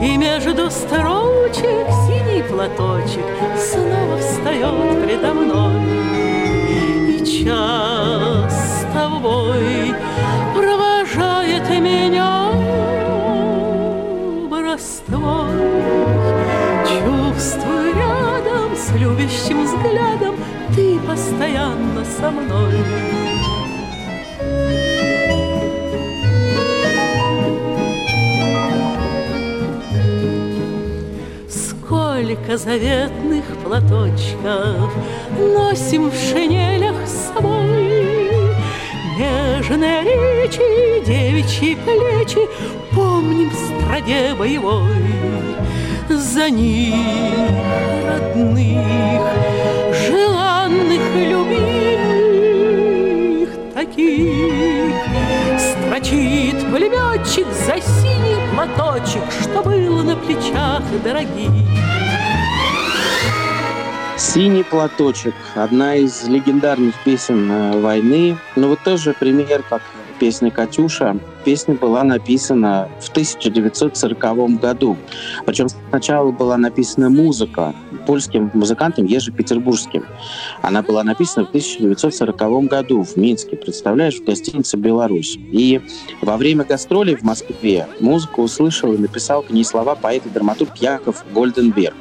[0.03, 3.25] И между строчек синий платочек
[3.57, 5.81] снова встает предо мной.
[7.09, 9.95] И час с тобой
[10.57, 12.51] провожает меня
[14.45, 15.71] образ твой.
[16.88, 20.35] Чувствую рядом с любящим взглядом
[20.75, 22.75] Ты постоянно со мной.
[32.57, 34.93] Заветных платочков
[35.38, 38.53] Носим в шинелях с собой.
[39.17, 42.47] Нежные речи, девичьи плечи
[42.95, 45.03] Помним в страде боевой.
[46.11, 46.95] За них
[48.07, 49.23] родных,
[50.07, 52.29] желанных, любимых
[53.73, 54.95] Таких
[55.59, 61.92] строчит пулеметчик За синий платочек, что был на плечах дорогих
[64.18, 68.37] Синий платочек одна из легендарных песен э, войны.
[68.57, 69.83] Ну вот тоже пример, как
[70.20, 71.18] песня «Катюша».
[71.44, 74.96] Песня была написана в 1940 году.
[75.46, 77.75] Причем сначала была написана музыка
[78.07, 80.05] польским музыкантом Ежи Петербургским.
[80.61, 85.37] Она была написана в 1940 году в Минске, представляешь, в гостинице «Беларусь».
[85.38, 85.81] И
[86.20, 90.77] во время гастролей в Москве музыку услышал и написал к ней слова поэт и драматург
[90.77, 91.94] Яков Гольденберг.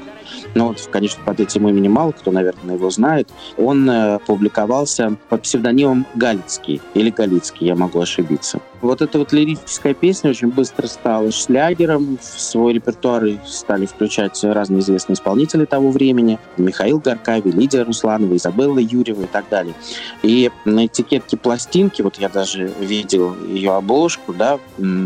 [0.56, 3.30] Но вот, конечно, под этим именем мало кто, наверное, его знает.
[3.58, 8.60] Он э, публиковался под псевдонимом Галицкий или Галицкий, я могу ошибиться.
[8.82, 12.18] Вот эта вот лирическая песня очень быстро стала шлягером.
[12.20, 16.40] В свой репертуар стали включать разные известные исполнители того времени.
[16.58, 19.76] Михаил Горкави, Лидия Русланова, Изабелла Юрьева и так далее.
[20.24, 24.60] И на этикетке пластинки, вот я даже видел ее обложку, да,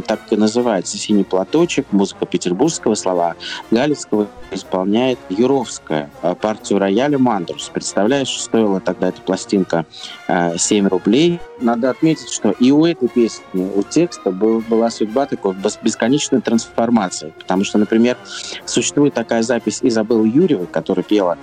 [0.08, 3.36] так и называется «Синий платочек», музыка петербургского слова,
[3.72, 7.70] Галицкого исполняет Юровская, а партию рояля «Мандрус».
[7.74, 9.86] Представляешь, стоила тогда эта пластинка
[10.28, 11.40] 7 э, рублей.
[11.60, 17.34] Надо отметить, что и у этой песни у текста был, была судьба такой бесконечной трансформации.
[17.40, 18.18] Потому что, например,
[18.66, 21.38] существует такая запись Изабеллы Юрьевой, которая пела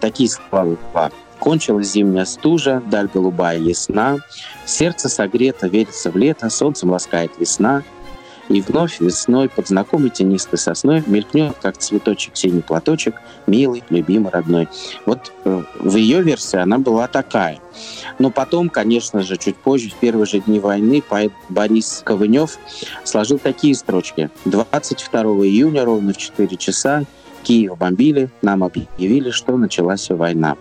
[0.00, 4.16] такие слова Кончилась зимняя стужа, даль голубая ясна,
[4.64, 7.82] Сердце согрето, верится в лето, Солнцем ласкает весна,
[8.48, 14.68] и вновь весной под знакомой тенистой сосной мелькнет, как цветочек, синий платочек, милый, любимый, родной.
[15.04, 17.58] Вот э, в ее версии она была такая.
[18.18, 22.58] Но потом, конечно же, чуть позже, в первые же дни войны, поэт Борис Ковынев
[23.04, 24.30] сложил такие строчки.
[24.44, 27.04] 22 июня ровно в 4 часа
[27.42, 30.56] Киев бомбили, нам объявили, что началась война.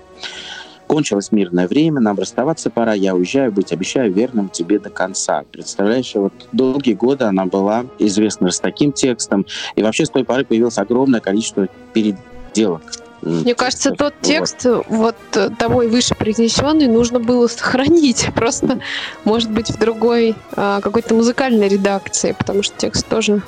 [0.88, 5.44] Кончилось мирное время, нам расставаться пора, я уезжаю, быть обещаю верным тебе до конца.
[5.52, 9.46] Представляешь, вот долгие годы она была известна с таким текстом,
[9.76, 15.16] и вообще с той поры появилось огромное количество переделок мне кажется, тот текст, вот
[15.58, 18.28] того и выше произнесенный, нужно было сохранить.
[18.36, 18.80] Просто,
[19.24, 23.42] может быть, в другой а, какой-то музыкальной редакции, потому что текст тоже...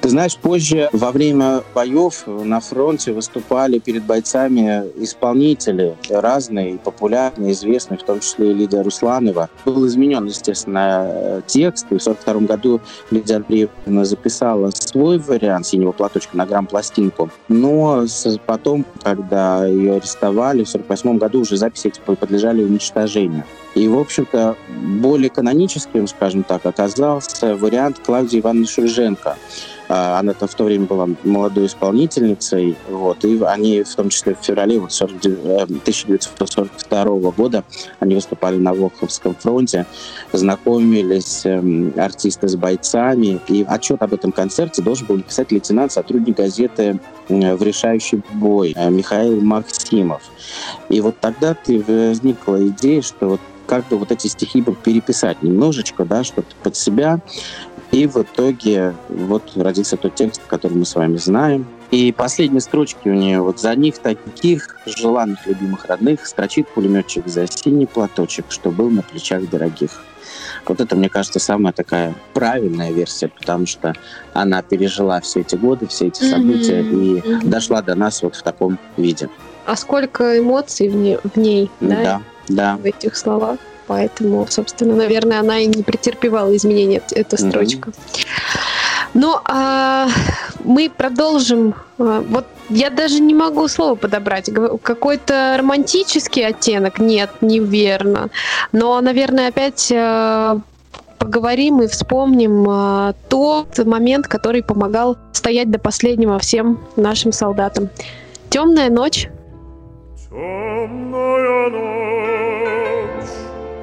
[0.00, 7.98] Ты знаешь, позже, во время боев на фронте выступали перед бойцами исполнители разные, популярные, известные,
[7.98, 9.48] в том числе и Лидия Русланова.
[9.64, 12.80] Был изменен, естественно, текст, и в 1942 году
[13.10, 18.04] Лидия Андреевна записала свой вариант «Синего платочка» на грамм-пластинку, но
[18.46, 23.44] потом, когда ее арестовали, в 1948 году уже записи эти подлежали уничтожению.
[23.74, 29.36] И, в общем-то, более каноническим, скажем так, оказался вариант Клавдии Ивановны Шульженко.
[29.88, 34.38] А, она-то в то время была молодой исполнительницей, вот, и они, в том числе в
[34.42, 37.64] феврале вот, 40, 1942 э, года,
[37.98, 39.84] они выступали на Волховском фронте,
[40.32, 46.36] знакомились э, артисты с бойцами, и отчет об этом концерте должен был написать лейтенант, сотрудник
[46.36, 50.22] газеты э, «В решающий бой» э, Михаил Максимов.
[50.88, 55.42] И вот тогда ты возникла идея, что вот как бы вот эти стихи бы переписать
[55.42, 57.20] немножечко, да, что-то под себя.
[57.90, 61.66] И в итоге вот родился тот текст, который мы с вами знаем.
[61.90, 67.46] И последние строчки у нее вот за них таких желанных, любимых, родных строчит пулеметчик за
[67.46, 70.02] синий платочек, что был на плечах дорогих.
[70.66, 73.94] Вот это, мне кажется, самая такая правильная версия, потому что
[74.32, 77.18] она пережила все эти годы, все эти события mm-hmm.
[77.18, 77.48] и mm-hmm.
[77.48, 79.28] дошла до нас вот в таком виде.
[79.66, 82.02] А сколько эмоций в ней, в ней да?
[82.02, 82.76] Да, да.
[82.76, 83.58] В этих словах.
[83.86, 87.90] Поэтому, собственно, наверное, она и не претерпевала изменения, эта строчка.
[87.90, 88.58] Mm-hmm.
[89.14, 90.08] Ну, а
[90.64, 91.74] мы продолжим.
[91.98, 94.50] А, вот я даже не могу слово подобрать.
[94.82, 96.98] Какой-то романтический оттенок?
[96.98, 98.30] Нет, неверно.
[98.72, 100.60] Но, наверное, опять а,
[101.18, 107.90] поговорим и вспомним а, тот момент, который помогал стоять до последнего всем нашим солдатам.
[108.48, 109.28] Темная ночь.
[110.31, 113.35] Темная ночь,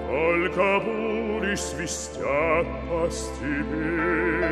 [0.08, 4.44] только бури свистят по степи,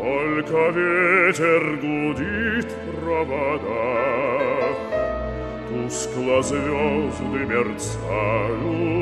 [0.00, 4.76] только ветер гудит в проводах,
[5.68, 9.00] тускло звезды мерцают.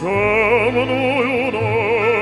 [0.00, 2.19] темную ночь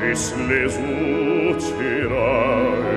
[0.00, 2.90] Ты слезу тираешь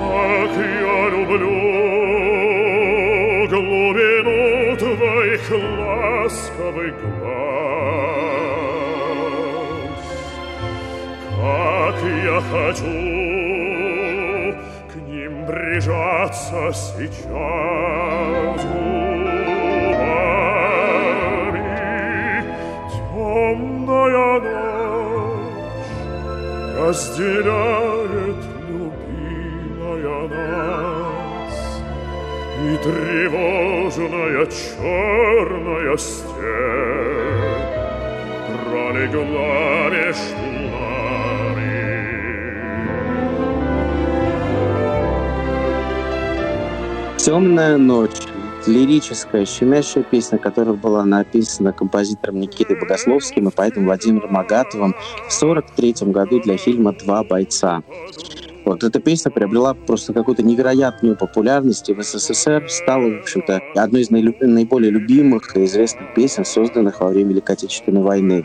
[0.00, 1.76] Как я люблю
[3.48, 7.26] глубину твоих ласковый глаз.
[11.36, 13.15] Как я хочу
[16.26, 18.96] прижаться сейчас губами.
[22.90, 25.20] Темная ночь
[26.78, 31.54] разделяет любимая нас
[32.62, 36.36] и тревожная черная степь
[38.64, 40.45] пролегла между
[47.26, 48.22] «Темная ночь»
[48.68, 56.12] лирическая, щемящая песня, которая была написана композитором Никитой Богословским и поэтом Владимиром Агатовым в 1943
[56.12, 57.82] году для фильма «Два бойца».
[58.66, 64.02] Вот эта песня приобрела просто какую-то невероятную популярность и в СССР стала, в общем-то, одной
[64.02, 68.44] из наиболее любимых и известных песен, созданных во время Великой Отечественной войны.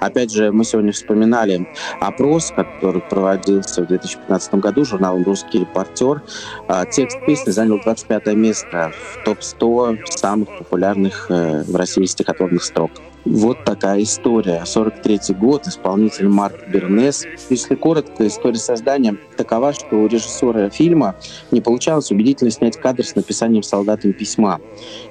[0.00, 1.68] Опять же, мы сегодня вспоминали
[2.00, 6.22] опрос, который проводился в 2015 году журналом «Русский репортер».
[6.66, 12.90] А, текст песни занял 25 место в топ-100 самых популярных э, в России стихотворных строк.
[13.24, 14.62] Вот такая история.
[14.66, 17.24] 43-й год, исполнитель Марк Бернес.
[17.48, 21.16] Если коротко, история создания такова, что у режиссера фильма
[21.50, 24.60] не получалось убедительно снять кадр с написанием солдатам письма.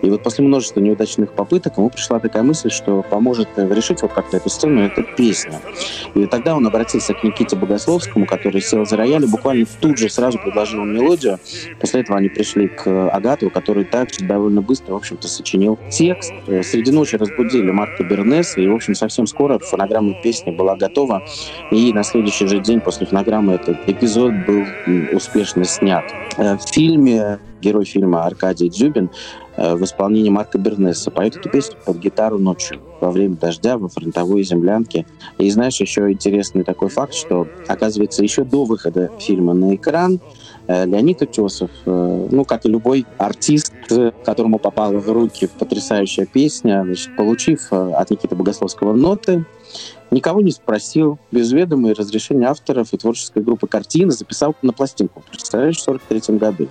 [0.03, 4.37] И вот после множества неудачных попыток ему пришла такая мысль, что поможет решить вот как-то
[4.37, 5.59] эту сцену, эта песня.
[6.13, 10.07] И тогда он обратился к Никите Богословскому, который сел за рояль и буквально тут же
[10.09, 11.39] сразу предложил мелодию.
[11.79, 16.31] После этого они пришли к Агатову, который также довольно быстро, в общем-то, сочинил текст.
[16.45, 18.61] Среди ночи разбудили Марка Марка Бернеса.
[18.61, 21.23] И, в общем, совсем скоро фонограмма песни была готова.
[21.71, 24.65] И на следующий же день после фонограммы этот эпизод был
[25.13, 26.03] успешно снят.
[26.37, 29.09] Э, в фильме герой фильма Аркадий Дзюбин
[29.57, 33.89] э, в исполнении Марка Бернеса поет эту песню под гитару ночью во время дождя во
[33.89, 35.05] фронтовой землянке.
[35.37, 40.19] И знаешь, еще интересный такой факт, что, оказывается, еще до выхода фильма на экран
[40.67, 43.73] Э, Леонид Утесов, э, ну, как и любой артист,
[44.23, 49.45] которому попала в руки потрясающая песня, значит, получив от Никиты Богословского ноты,
[50.11, 55.23] никого не спросил, без ведома и разрешения авторов и творческой группы картины записал на пластинку,
[55.29, 56.67] представляешь, в 43 году.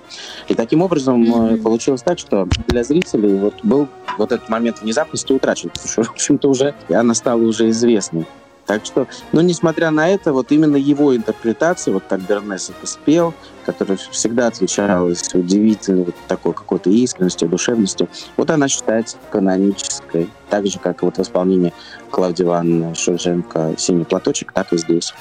[0.48, 1.62] И таким образом mm-hmm.
[1.62, 3.88] получилось так, что для зрителей вот был
[4.18, 8.26] вот этот момент внезапности утрачен, потому что, в общем-то, уже она стала уже известной.
[8.66, 13.34] Так что, но несмотря на это, вот именно его интерпретация, вот как Бернес это спел,
[13.64, 20.28] которая всегда отличалась удивительной вот такой какой-то искренностью, душевностью, вот она считается канонической.
[20.50, 21.72] Так же, как вот в исполнении
[22.10, 25.14] Клавдии Ивановны Шевченко «Синий платочек», так и здесь.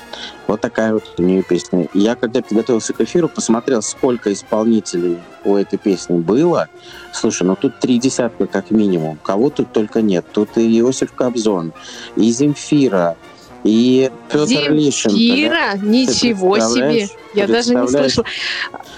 [0.48, 1.88] Вот такая вот у нее песня.
[1.94, 6.68] Я, когда подготовился к эфиру, посмотрел, сколько исполнителей у этой песни было.
[7.14, 9.18] Слушай, ну тут три десятка как минимум.
[9.24, 10.26] Кого тут только нет.
[10.34, 11.72] Тут и Иосиф Кобзон,
[12.18, 13.16] и Земфира,
[13.64, 15.18] и Петр Лещенко.
[15.18, 15.72] Кира?
[15.76, 15.78] Да?
[15.78, 17.10] Ничего себе!
[17.34, 18.26] Я даже не слышала.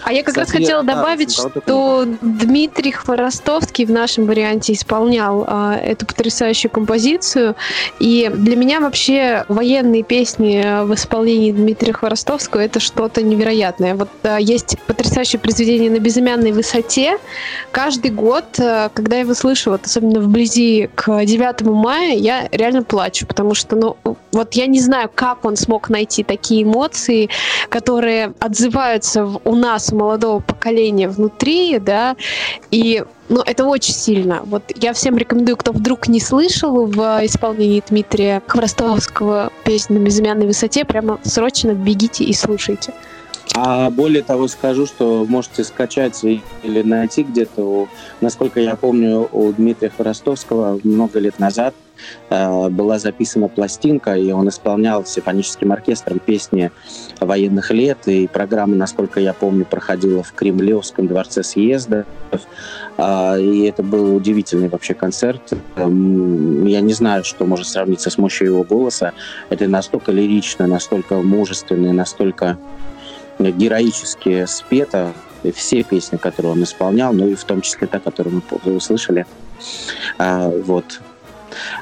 [0.04, 6.06] А я как раз хотела добавить, что Дмитрий Хворостовский в нашем варианте исполнял а, эту
[6.06, 7.56] потрясающую композицию.
[8.00, 13.96] И для меня вообще военные песни в исполнении Дмитрия Хворостовского это что-то невероятное.
[13.96, 17.18] Вот а, есть потрясающее произведение на безымянной высоте.
[17.72, 22.84] Каждый год, а, когда я его слышу, вот особенно вблизи к 9 мая, я реально
[22.84, 23.98] плачу, потому что, ну,
[24.32, 27.30] вот я не знаю, как он смог найти такие эмоции,
[27.70, 32.16] которые отзываются у нас, у молодого поколения внутри, да,
[32.72, 34.42] и ну, это очень сильно.
[34.46, 40.48] Вот я всем рекомендую, кто вдруг не слышал в исполнении Дмитрия Хворостовского песню на безымянной
[40.48, 42.94] высоте, прямо срочно бегите и слушайте.
[43.56, 47.88] А более того, скажу, что можете скачать или найти где-то,
[48.22, 51.76] насколько я помню, у Дмитрия Хворостовского много лет назад
[52.30, 56.72] э, была записана пластинка, и он исполнял симфоническим оркестром песни
[57.20, 62.06] военных лет, и программа, насколько я помню, проходила в Кремлевском дворце съезда.
[62.98, 65.54] И это был удивительный вообще концерт.
[65.76, 69.14] Э, я не знаю, что может сравниться с мощью его голоса.
[69.50, 72.58] Это настолько лирично, настолько мужественно, настолько
[73.40, 75.14] героически спета
[75.52, 79.26] все песни, которые он исполнял, ну и в том числе та, которую мы услышали.
[80.18, 81.02] А, вот.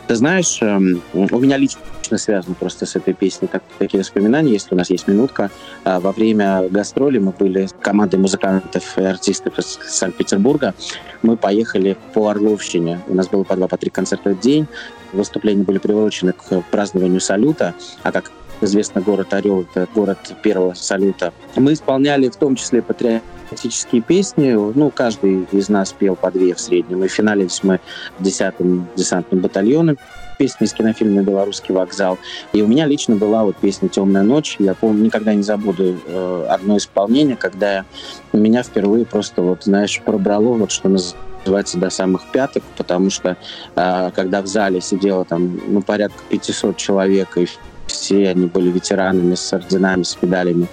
[0.08, 1.82] Ты знаешь, эм, у меня лично
[2.18, 5.50] связано просто с этой песней так, такие воспоминания, если у нас есть минутка.
[5.84, 10.74] А, во время гастроли мы были командой музыкантов и артистов из Санкт-Петербурга.
[11.22, 13.00] Мы поехали по Орловщине.
[13.08, 14.68] У нас было по два, по три концерта в день.
[15.14, 18.32] Выступления были приурочены к празднованию салюта, а как
[18.64, 21.34] известно, город Орел, это город первого салюта.
[21.56, 24.52] Мы исполняли в том числе патриотические песни.
[24.52, 27.04] Ну, каждый из нас пел по две в среднем.
[27.04, 27.80] И финалились мы
[28.20, 29.98] 10-м десантным батальоном
[30.42, 32.18] песни из кинофильма «Белорусский вокзал».
[32.52, 34.56] И у меня лично была вот песня «Темная ночь».
[34.58, 37.86] Я помню, никогда не забуду э, одно исполнение, когда
[38.34, 43.38] меня впервые просто, вот, знаешь, пробрало, вот что называется, до самых пяток, потому что
[43.76, 47.46] э, когда в зале сидело там, ну, порядка 500 человек, и
[47.92, 50.68] все они были ветеранами с орденами, с медалями.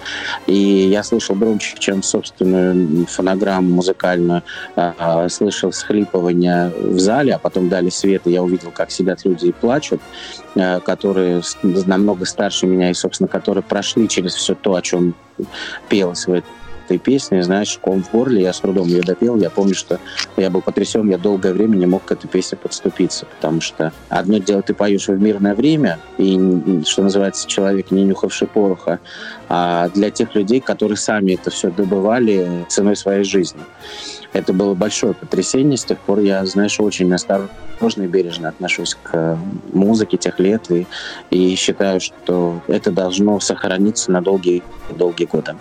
[0.47, 4.43] И я слышал громче, чем собственную фонограмму музыкальную,
[4.77, 9.47] а, слышал схлипывание в зале, а потом дали свет, и я увидел, как сидят люди
[9.47, 10.01] и плачут,
[10.57, 15.15] а, которые намного старше меня и, собственно, которые прошли через все то, о чем
[15.89, 16.45] пелось в этой
[16.97, 19.37] песни, знаешь, ком в горле, я с трудом ее допел.
[19.37, 20.01] Я помню, что
[20.39, 24.39] я был потрясен, я долгое время не мог к этой песне подступиться, потому что одно
[24.39, 29.01] дело ты поешь в мирное время, и, что называется, человек, не нюхавший пороха,
[29.51, 33.61] а для тех людей, которые сами это все добывали ценой своей жизни.
[34.33, 35.77] Это было большое потрясение.
[35.77, 39.39] С тех пор я, знаешь, очень осторожно и бережно отношусь к
[39.73, 40.87] музыке тех лет и,
[41.31, 45.55] и считаю, что это должно сохраниться на долгие-долгие годы.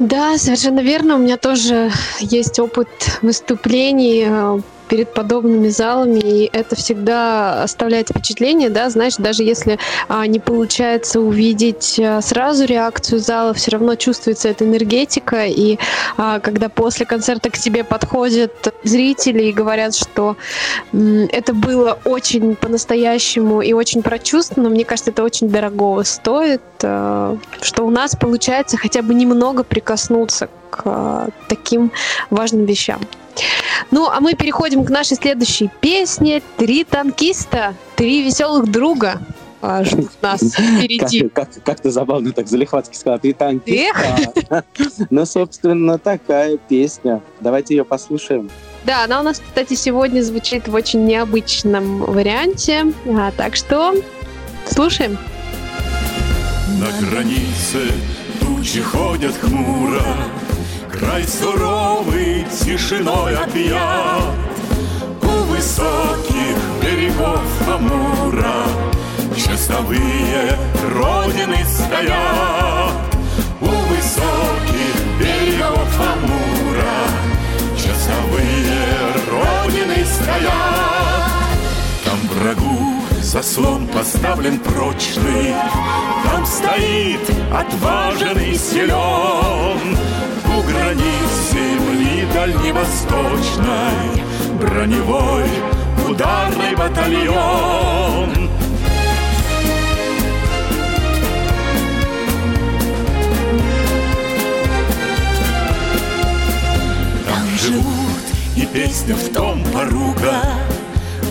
[0.00, 1.16] Да, совершенно верно.
[1.16, 2.88] У меня тоже есть опыт
[3.20, 4.60] выступлений э,
[4.90, 9.78] перед подобными залами, и это всегда оставляет впечатление, да, знаешь, даже если
[10.08, 15.78] а, не получается увидеть а, сразу реакцию зала, все равно чувствуется эта энергетика, и
[16.16, 20.36] а, когда после концерта к тебе подходят зрители и говорят, что
[20.92, 27.38] м, это было очень по-настоящему и очень прочувствовано, мне кажется, это очень дорого стоит, а,
[27.60, 31.92] что у нас получается хотя бы немного прикоснуться к а, таким
[32.30, 33.00] важным вещам.
[33.90, 36.42] Ну, а мы переходим к нашей следующей песне.
[36.56, 39.20] Три танкиста, три веселых друга
[39.62, 41.28] а, ждут нас впереди.
[41.28, 43.18] Как, как, как ты забавно так залихватски сказала.
[43.18, 44.64] Три танкиста.
[45.10, 47.20] Ну, собственно, такая песня.
[47.40, 48.50] Давайте ее послушаем.
[48.84, 52.92] Да, она у нас, кстати, сегодня звучит в очень необычном варианте.
[53.06, 53.94] А, так что
[54.66, 55.18] слушаем.
[56.78, 57.92] На границе
[58.40, 60.02] тучи ходят хмуро,
[60.92, 64.34] Край суровый тишиной объят
[65.22, 68.64] У высоких берегов Амура
[69.36, 70.58] Часовые
[70.92, 72.92] родины стоят.
[73.60, 77.00] У высоких берегов Амура
[77.76, 81.58] Часовые родины стоят.
[82.04, 82.99] Там врагу
[83.30, 85.54] заслон поставлен прочный.
[86.24, 87.20] Там стоит
[87.52, 89.96] отважен и силен.
[90.46, 94.24] У границ земли дальневосточной
[94.58, 95.48] Броневой
[96.08, 98.50] ударный батальон.
[107.28, 108.24] Там живут
[108.56, 110.42] и песня в том порука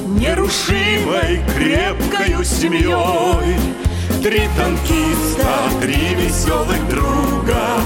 [0.09, 3.55] Нерушимой крепкою семьей
[4.23, 5.47] Три танкиста,
[5.79, 7.79] три веселых друга.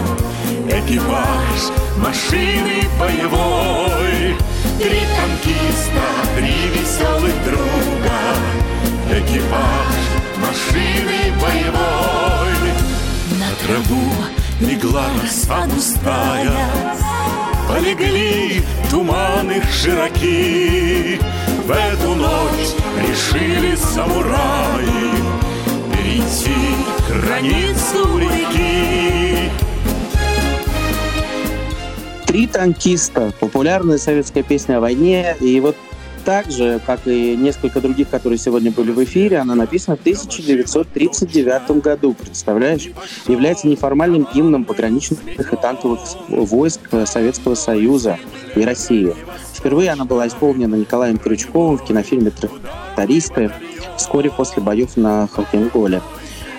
[0.67, 4.35] Экипаж машины боевой.
[4.79, 6.05] Три танкиста,
[6.37, 8.19] три веселых друга.
[9.11, 9.93] Экипаж
[10.37, 12.73] машины боевой.
[13.37, 14.11] На траву
[14.61, 17.12] легла роса густая
[17.67, 18.61] Полегли
[18.91, 21.19] туманы широки
[21.65, 25.11] В эту ночь решили самураи
[25.91, 26.55] Перейти
[27.09, 29.51] границу реки
[32.25, 33.31] Три танкиста.
[33.39, 35.35] Популярная советская песня о войне.
[35.39, 35.75] И вот
[36.25, 41.81] так же, как и несколько других, которые сегодня были в эфире, она написана в 1939
[41.81, 42.89] году, представляешь?
[43.27, 45.99] Является неформальным гимном пограничных и танковых
[46.29, 48.17] войск Советского Союза
[48.55, 49.13] и России.
[49.53, 53.51] Впервые она была исполнена Николаем Крючковым в кинофильме «Трактористы»
[53.97, 56.01] вскоре после боев на Халкинголе.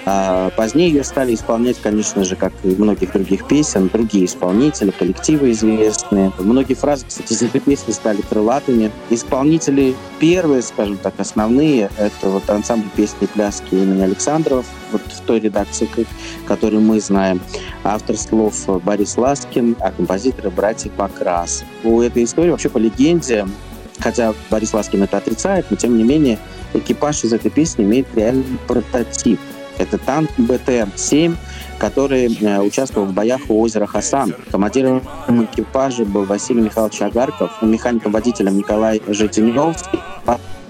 [0.06, 5.50] А позднее ее стали исполнять, конечно же, как и многих других песен, другие исполнители, коллективы
[5.52, 6.30] известные.
[6.38, 8.90] Многие фразы, кстати, из этой песни стали крылатыми.
[9.10, 15.40] Исполнители первые, скажем так, основные, это вот ансамбль песни пляски имени Александров, вот в той
[15.40, 15.88] редакции,
[16.46, 17.40] которую мы знаем.
[17.82, 21.64] Автор слов Борис Ласкин, а композиторы братья Покрас.
[21.82, 23.46] У этой истории вообще по легенде
[24.00, 26.38] хотя Борис Ласкин это отрицает, но тем не менее
[26.74, 29.40] экипаж из этой песни имеет реальный прототип.
[29.78, 31.36] Это танк БТ-7,
[31.78, 34.34] который э, участвовал в боях у озера Хасан.
[34.50, 40.00] Командиром экипажа был Василий Михайлович Агарков, механиком-водителем Николай Житиневский,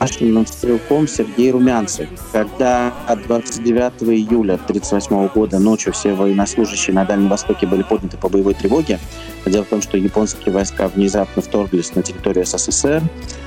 [0.05, 2.09] башенным стрелком Сергей Румянцев.
[2.33, 8.55] Когда 29 июля 1938 года ночью все военнослужащие на Дальнем Востоке были подняты по боевой
[8.55, 8.99] тревоге,
[9.47, 13.03] дело в том, что японские войска внезапно вторглись на территорию СССР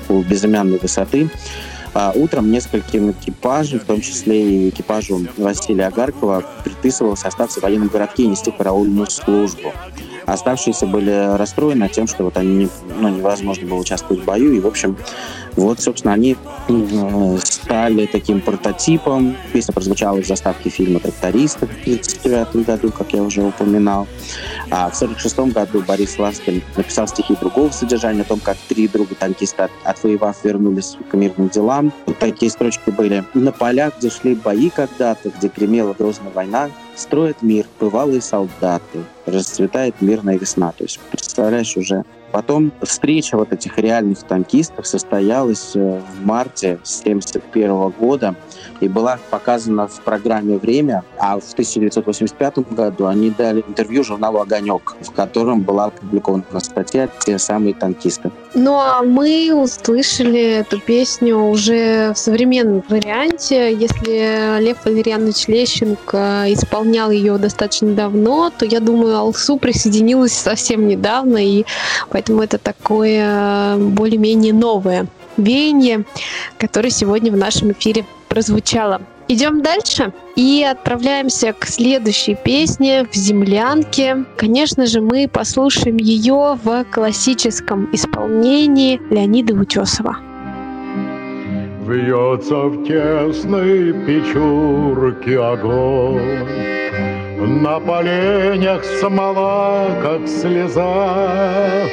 [0.10, 1.30] у безымянной высоты,
[2.00, 7.88] а утром нескольким экипажам, в том числе и экипажу Василия Агаркова, предписывалось остаться в военном
[7.88, 9.74] городке и нести караульную службу.
[10.28, 12.68] Оставшиеся были расстроены тем, что вот они,
[13.00, 14.52] ну, невозможно было участвовать в бою.
[14.52, 14.98] И, в общем,
[15.56, 16.36] вот, собственно, они
[16.68, 19.38] э, стали таким прототипом.
[19.54, 24.06] Песня прозвучала в заставке фильма «Трактористы» в 1939 году, как я уже упоминал.
[24.70, 29.70] А в 1946 году Борис Ласкин написал стихи другого содержания о том, как три друга-танкиста,
[29.86, 31.94] отвоевав, вернулись к мирным делам.
[32.06, 33.24] Вот такие строчки были.
[33.34, 40.02] «На полях, где шли бои когда-то, где гремела грозная война, строят мир бывалые солдаты, расцветает
[40.02, 40.72] мирная весна.
[40.78, 47.90] То есть, представляешь, уже Потом встреча вот этих реальных танкистов состоялась э, в марте 1971
[47.90, 48.36] года
[48.80, 54.96] и была показана в программе «Время», а в 1985 году они дали интервью журналу «Огонек»,
[55.02, 58.32] в котором была опубликована статья «Те самые танкисты».
[58.54, 63.74] Ну а мы услышали эту песню уже в современном варианте.
[63.74, 71.38] Если Лев Валерьянович Лещенко исполнял ее достаточно давно, то, я думаю, Алсу присоединилась совсем недавно,
[71.38, 71.66] и
[72.18, 75.06] поэтому это такое более-менее новое
[75.38, 76.04] веяние,
[76.58, 79.02] которое сегодня в нашем эфире прозвучало.
[79.28, 84.26] Идем дальше и отправляемся к следующей песне в «Землянке».
[84.36, 90.18] Конечно же, мы послушаем ее в классическом исполнении Леонида Утесова.
[91.86, 96.87] Вьется в тесной печурке огонь,
[97.40, 101.88] На поленях смола, как слеза,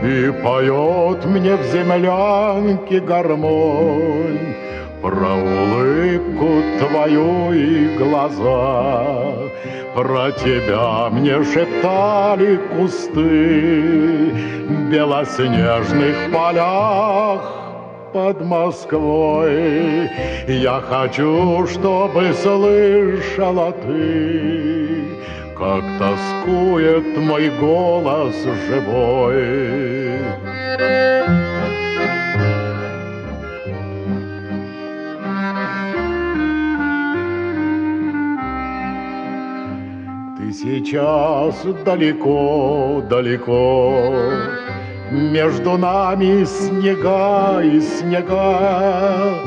[0.00, 4.54] И поет мне в землянке гармонь
[5.02, 9.34] про улыбку твою и глаза,
[9.96, 14.30] Про тебя мне шептали кусты
[14.68, 17.63] В белоснежных полях
[18.14, 20.08] под Москвой.
[20.46, 25.18] Я хочу, чтобы слышала ты,
[25.58, 28.36] Как тоскует мой голос
[28.68, 30.14] живой.
[40.52, 43.04] сейчас далеко-далеко.
[45.14, 49.38] Между нами снега и снега,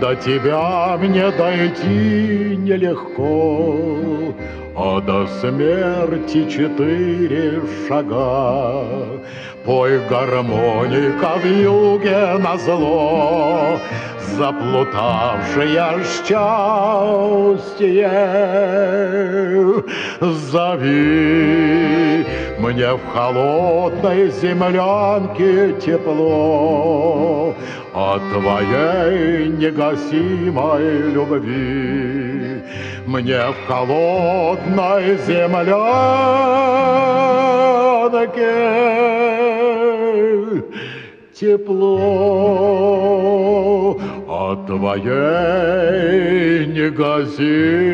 [0.00, 4.32] До тебя мне дойти нелегко,
[4.76, 8.84] А до смерти четыре шага.
[9.64, 13.78] Пой гармоника в юге на зло,
[14.36, 18.10] заплутавшее счастье.
[20.20, 22.24] Зови
[22.58, 27.54] мне в холодной землянке тепло
[27.92, 32.62] от твоей негасимой любви.
[33.06, 35.80] Мне в холодной землянке
[41.34, 41.96] тепло
[44.28, 47.90] от твоей негасимой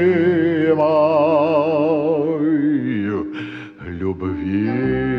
[3.86, 5.15] любви.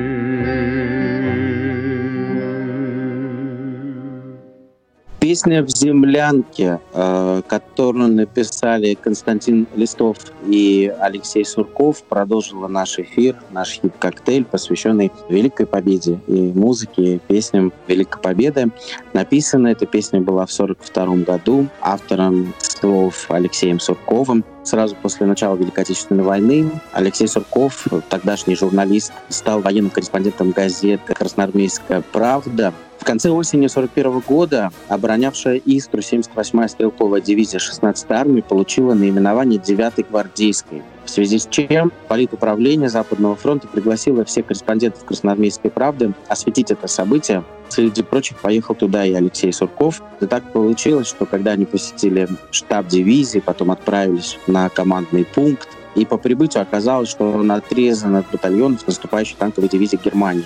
[5.27, 10.15] Песня «В землянке», э, которую написали Константин Листов
[10.45, 17.73] и Алексей Сурков, продолжила наш эфир, наш хит-коктейль, посвященный Великой Победе и музыке, и песням
[17.89, 18.71] Великой Победы.
[19.11, 24.45] Написана эта песня была в 1942 году автором слов Алексеем Сурковым.
[24.63, 32.01] Сразу после начала Великой Отечественной войны Алексей Сурков, тогдашний журналист, стал военным корреспондентом газеты «Красноармейская
[32.13, 32.73] правда»,
[33.07, 40.83] конце осени 1941 года оборонявшая Истру 78-я стрелковая дивизия 16-й армии получила наименование 9-й гвардейской,
[41.05, 47.45] в связи с чем политуправление Западного фронта пригласило всех корреспондентов Красноармейской правды осветить это событие.
[47.69, 50.01] Среди прочих поехал туда и Алексей Сурков.
[50.19, 56.05] И так получилось, что когда они посетили штаб дивизии, потом отправились на командный пункт, и
[56.05, 60.45] по прибытию оказалось, что он отрезан от батальонов наступающей танковой дивизии Германии.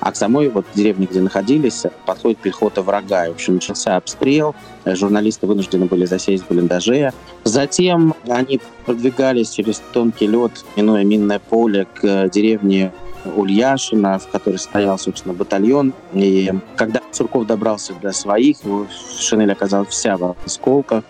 [0.00, 3.26] А к самой вот деревне, где находились, подходит пехота врага.
[3.26, 4.54] И, в общем, начался обстрел.
[4.84, 7.12] Журналисты вынуждены были засесть в блиндаже.
[7.44, 12.92] Затем они продвигались через тонкий лед, минуя минное поле, к деревне
[13.24, 15.92] Ульяшина, в которой стоял, собственно, батальон.
[16.12, 18.86] И когда Сурков добрался до своих, его
[19.18, 21.04] шинель оказалась вся в осколках.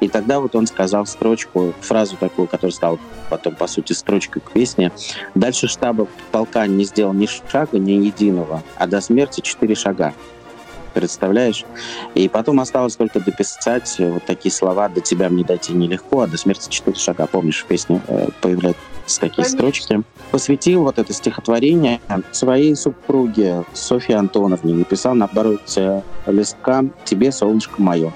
[0.00, 2.98] И тогда вот он сказал строчку, фразу такую, которая стала
[3.30, 4.92] потом, по сути, строчкой к песне.
[5.34, 10.12] Дальше штаба полка не сделал ни шага, ни единого, а до смерти четыре шага
[10.92, 11.64] представляешь?
[12.14, 16.36] И потом осталось только дописать вот такие слова «до тебя мне дойти нелегко», а до
[16.36, 17.26] смерти четыре шага.
[17.26, 18.80] Помнишь, в песне э, появляется
[19.20, 19.58] такие Конечно.
[19.58, 20.02] строчки.
[20.30, 24.74] Посвятил вот это стихотворение своей супруге Софье Антоновне.
[24.74, 28.12] Написал на обороте листка «Тебе, солнышко мое».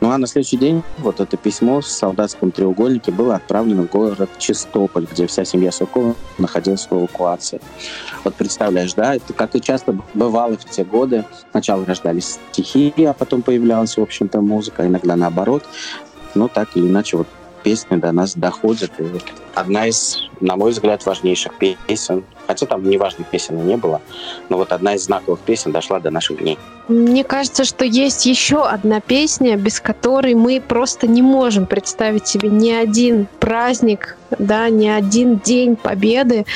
[0.00, 4.30] Ну а на следующий день вот это письмо в солдатском треугольнике было отправлено в город
[4.38, 7.60] Чистополь, где вся семья Суркова находилась в эвакуации.
[8.24, 11.24] Вот представляешь, да, это как и часто бывало в те годы.
[11.50, 11.84] Сначала
[12.18, 15.64] рождались стихи, а потом появлялась, в общем-то, музыка, иногда наоборот.
[16.34, 17.26] Но так или иначе, вот
[17.62, 18.90] песни до нас доходят.
[18.98, 19.04] И
[19.54, 21.52] одна из, на мой взгляд, важнейших
[21.86, 24.00] песен, хотя там неважных песен и не было,
[24.48, 26.58] но вот одна из знаковых песен дошла до наших дней.
[26.88, 32.48] Мне кажется, что есть еще одна песня, без которой мы просто не можем представить себе
[32.48, 36.46] ни один праздник, да, ни один день Победы,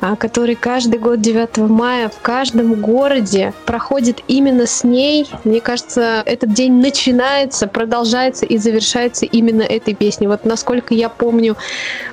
[0.00, 5.28] а, который каждый год 9 мая в каждом городе проходит именно с ней.
[5.42, 10.28] Мне кажется, этот день начинается, продолжается и завершается именно этой песней.
[10.28, 11.56] Вот насколько я помню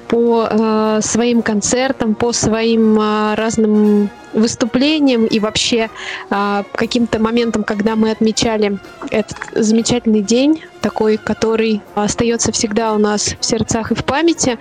[0.08, 5.90] по э, своим концертам, по своим э, разным выступлениям и вообще
[6.30, 13.36] э, каким-то моментам, когда мы отмечали этот замечательный день, такой, который остается всегда у нас
[13.40, 14.58] в сердцах и в памяти,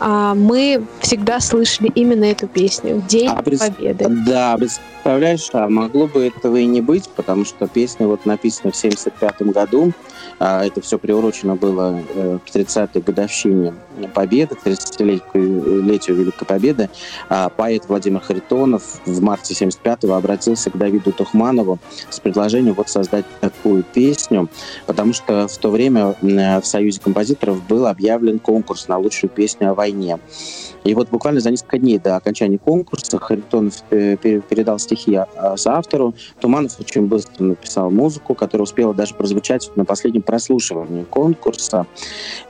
[0.00, 4.06] э, мы всегда слышали именно эту песню «День а, Победы».
[4.26, 8.76] Да, представляешь, а могло бы этого и не быть, потому что песня вот написана в
[8.76, 9.92] 75 году,
[10.38, 13.74] а это все приурочено было э, к 30-й годовщине
[14.14, 16.90] Победы, 30-летию Великой Победы.
[17.28, 21.78] А поэт Владимир Харитонов в марте 75-го обратился к Давиду Тухманову
[22.10, 24.48] с предложением вот создать такую песню,
[24.86, 29.74] потому что в то время в Союзе композиторов был объявлен конкурс на лучшую песню о
[29.74, 30.18] войне.
[30.84, 36.14] И вот буквально за несколько дней до окончания конкурса Харитонов э, передал стихи а, автору.
[36.40, 41.86] Туманов очень быстро написал музыку, которая успела даже прозвучать на последнем прослушивании конкурса.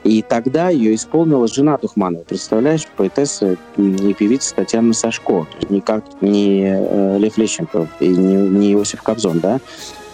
[0.03, 2.23] И тогда ее исполнила жена Тухманова.
[2.23, 5.47] Представляешь, поэтесса и певица Татьяна Сашко.
[5.69, 9.59] Никак не э, Лев Лещенко и не, не Иосиф Кобзон, да?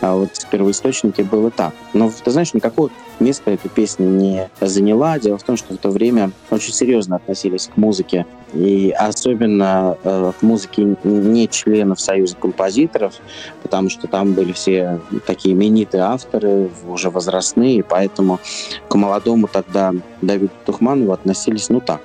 [0.05, 1.73] А вот в первоисточнике было так.
[1.93, 5.17] Но, ты знаешь, никакого места эта песня не заняла.
[5.17, 10.31] Дело в том, что в то время очень серьезно относились к музыке, и особенно э,
[10.39, 13.15] к музыке не членов Союза композиторов,
[13.63, 18.39] потому что там были все такие именитые авторы, уже возрастные, поэтому
[18.87, 19.91] к молодому тогда
[20.21, 22.01] Давиду Тухманову относились, ну так,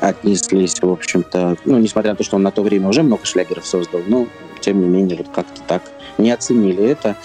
[0.00, 3.64] отнеслись, в общем-то, ну, несмотря на то, что он на то время уже много шлягеров
[3.64, 4.26] создал, но,
[4.60, 5.82] тем не менее, вот как-то так
[6.18, 7.16] не оценили это.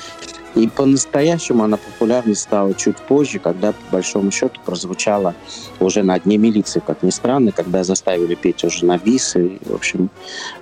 [0.55, 5.35] И по-настоящему она популярной стала чуть позже, когда, по большому счету, прозвучала
[5.79, 9.35] уже на дне милиции, как ни странно, когда заставили петь уже на бис.
[9.35, 10.09] И, в общем,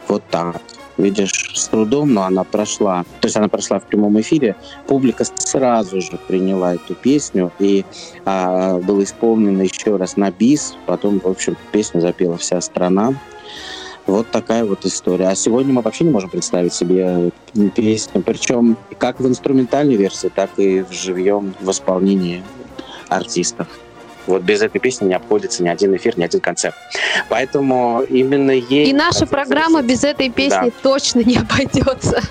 [0.08, 0.62] вот так.
[0.98, 3.04] Видишь, с трудом, но она прошла.
[3.22, 4.56] То есть она прошла в прямом эфире.
[4.88, 7.86] Публика сразу же приняла эту песню, и
[8.26, 10.76] а, было исполнено еще раз на бис.
[10.88, 13.14] Потом, в общем, песню запела вся страна.
[14.08, 15.28] Вот такая вот история.
[15.28, 17.32] А сегодня мы вообще не можем представить себе
[17.76, 22.42] песню, причем как в инструментальной версии, так и в живьем в исполнении
[23.10, 23.68] артистов.
[24.26, 26.76] Вот без этой песни не обходится ни один эфир, ни один концерт.
[27.30, 28.90] Поэтому именно ей...
[28.90, 30.82] И наша программа без этой песни да.
[30.82, 32.22] точно не обойдется.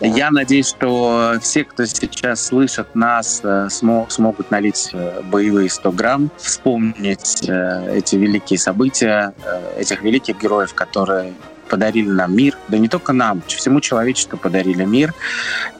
[0.00, 6.30] Я надеюсь, что все, кто сейчас слышит нас, э, смогут налить э, боевые 100 грамм,
[6.36, 9.34] вспомнить э, эти великие события,
[9.76, 11.34] этих великих героев, которые
[11.68, 15.14] подарили нам мир, да не только нам, всему человечеству подарили мир.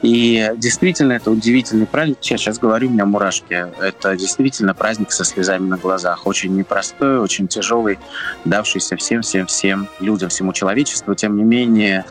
[0.01, 2.17] И действительно, это удивительный праздник.
[2.21, 3.67] Я сейчас говорю, у меня мурашки.
[3.81, 6.27] Это действительно праздник со слезами на глазах.
[6.27, 7.99] Очень непростой, очень тяжелый,
[8.45, 11.15] давшийся всем-всем-всем людям, всему человечеству.
[11.15, 12.05] Тем не менее,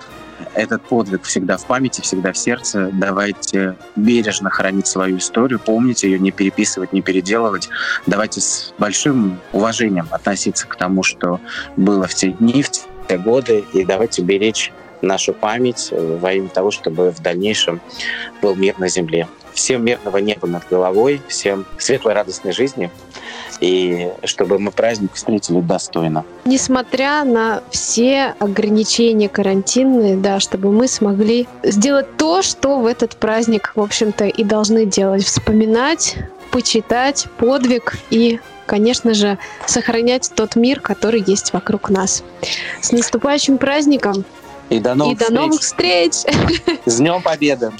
[0.55, 2.91] этот подвиг всегда в памяти, всегда в сердце.
[2.93, 7.69] Давайте бережно хранить свою историю, помнить ее, не переписывать, не переделывать.
[8.07, 11.41] Давайте с большим уважением относиться к тому, что
[11.77, 16.71] было в те дни, в те годы, и давайте беречь нашу память во имя того,
[16.71, 17.81] чтобы в дальнейшем
[18.43, 19.29] был мир на земле.
[19.53, 22.91] Всем мирного неба над головой, всем светлой радостной жизни
[23.61, 26.25] и чтобы мы праздник встретили достойно.
[26.45, 33.73] Несмотря на все ограничения карантинные, да, чтобы мы смогли сделать то, что в этот праздник,
[33.75, 35.25] в общем-то, и должны делать.
[35.25, 36.17] Вспоминать,
[36.51, 42.23] почитать подвиг и конечно же, сохранять тот мир, который есть вокруг нас.
[42.83, 44.25] С наступающим праздником!
[44.69, 46.13] И до новых, и до новых встреч!
[46.85, 47.73] С Днем Победы!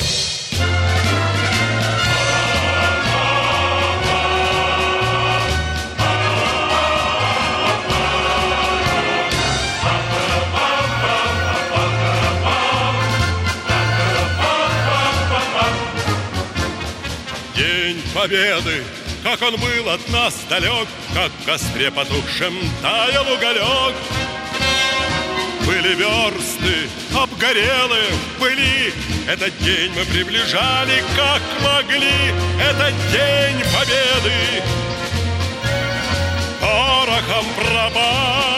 [18.19, 18.83] Победы,
[19.23, 22.53] как он был от нас далек, как в костре потухшем
[22.83, 23.95] таял уголек.
[25.65, 28.93] Были версты, обгорелы в пыли,
[29.29, 34.65] Этот день мы приближали, как могли, Этот день победы.
[36.61, 38.58] Порохом пробах,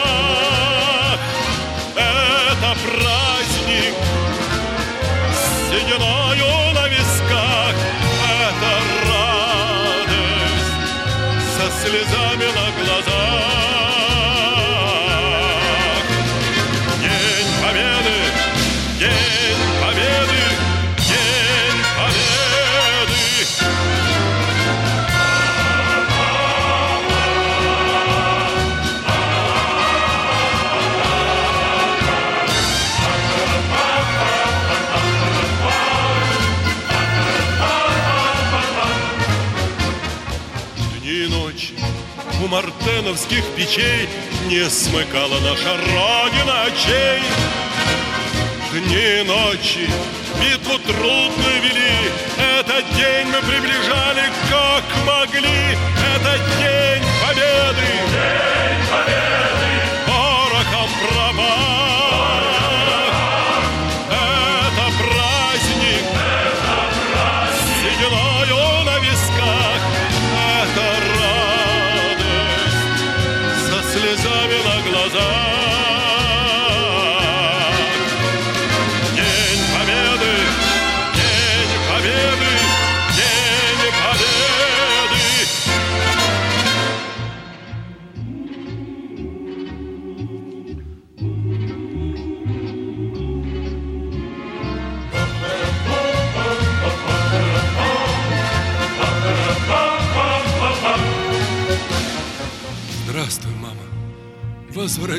[42.51, 44.09] мартеновских печей
[44.47, 47.21] Не смыкала наша Родина очей.
[48.73, 49.89] Дни и ночи
[50.39, 52.11] битву трудную вели,
[52.59, 55.77] Этот день мы приближали, как могли,
[56.15, 56.80] Этот день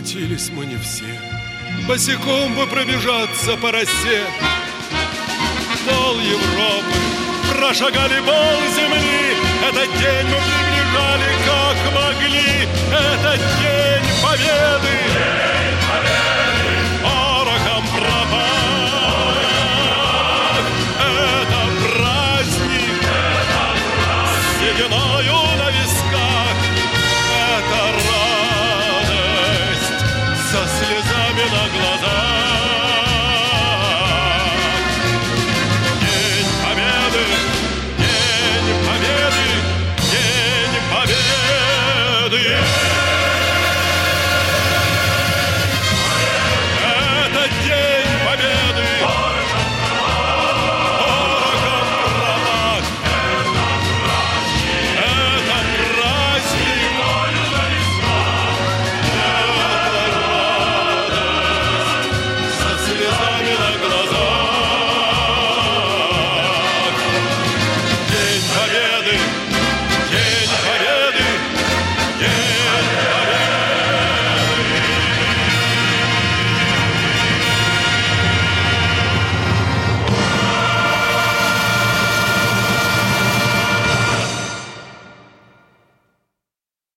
[0.02, 1.04] Возвратились мы не все.
[1.86, 4.26] Босиком бы пробежаться по росе.
[5.86, 6.98] Пол Европы
[7.56, 9.36] прошагали пол земли.
[9.68, 12.68] Этот день мы приближали, как могли.
[12.90, 14.98] Этот день победы,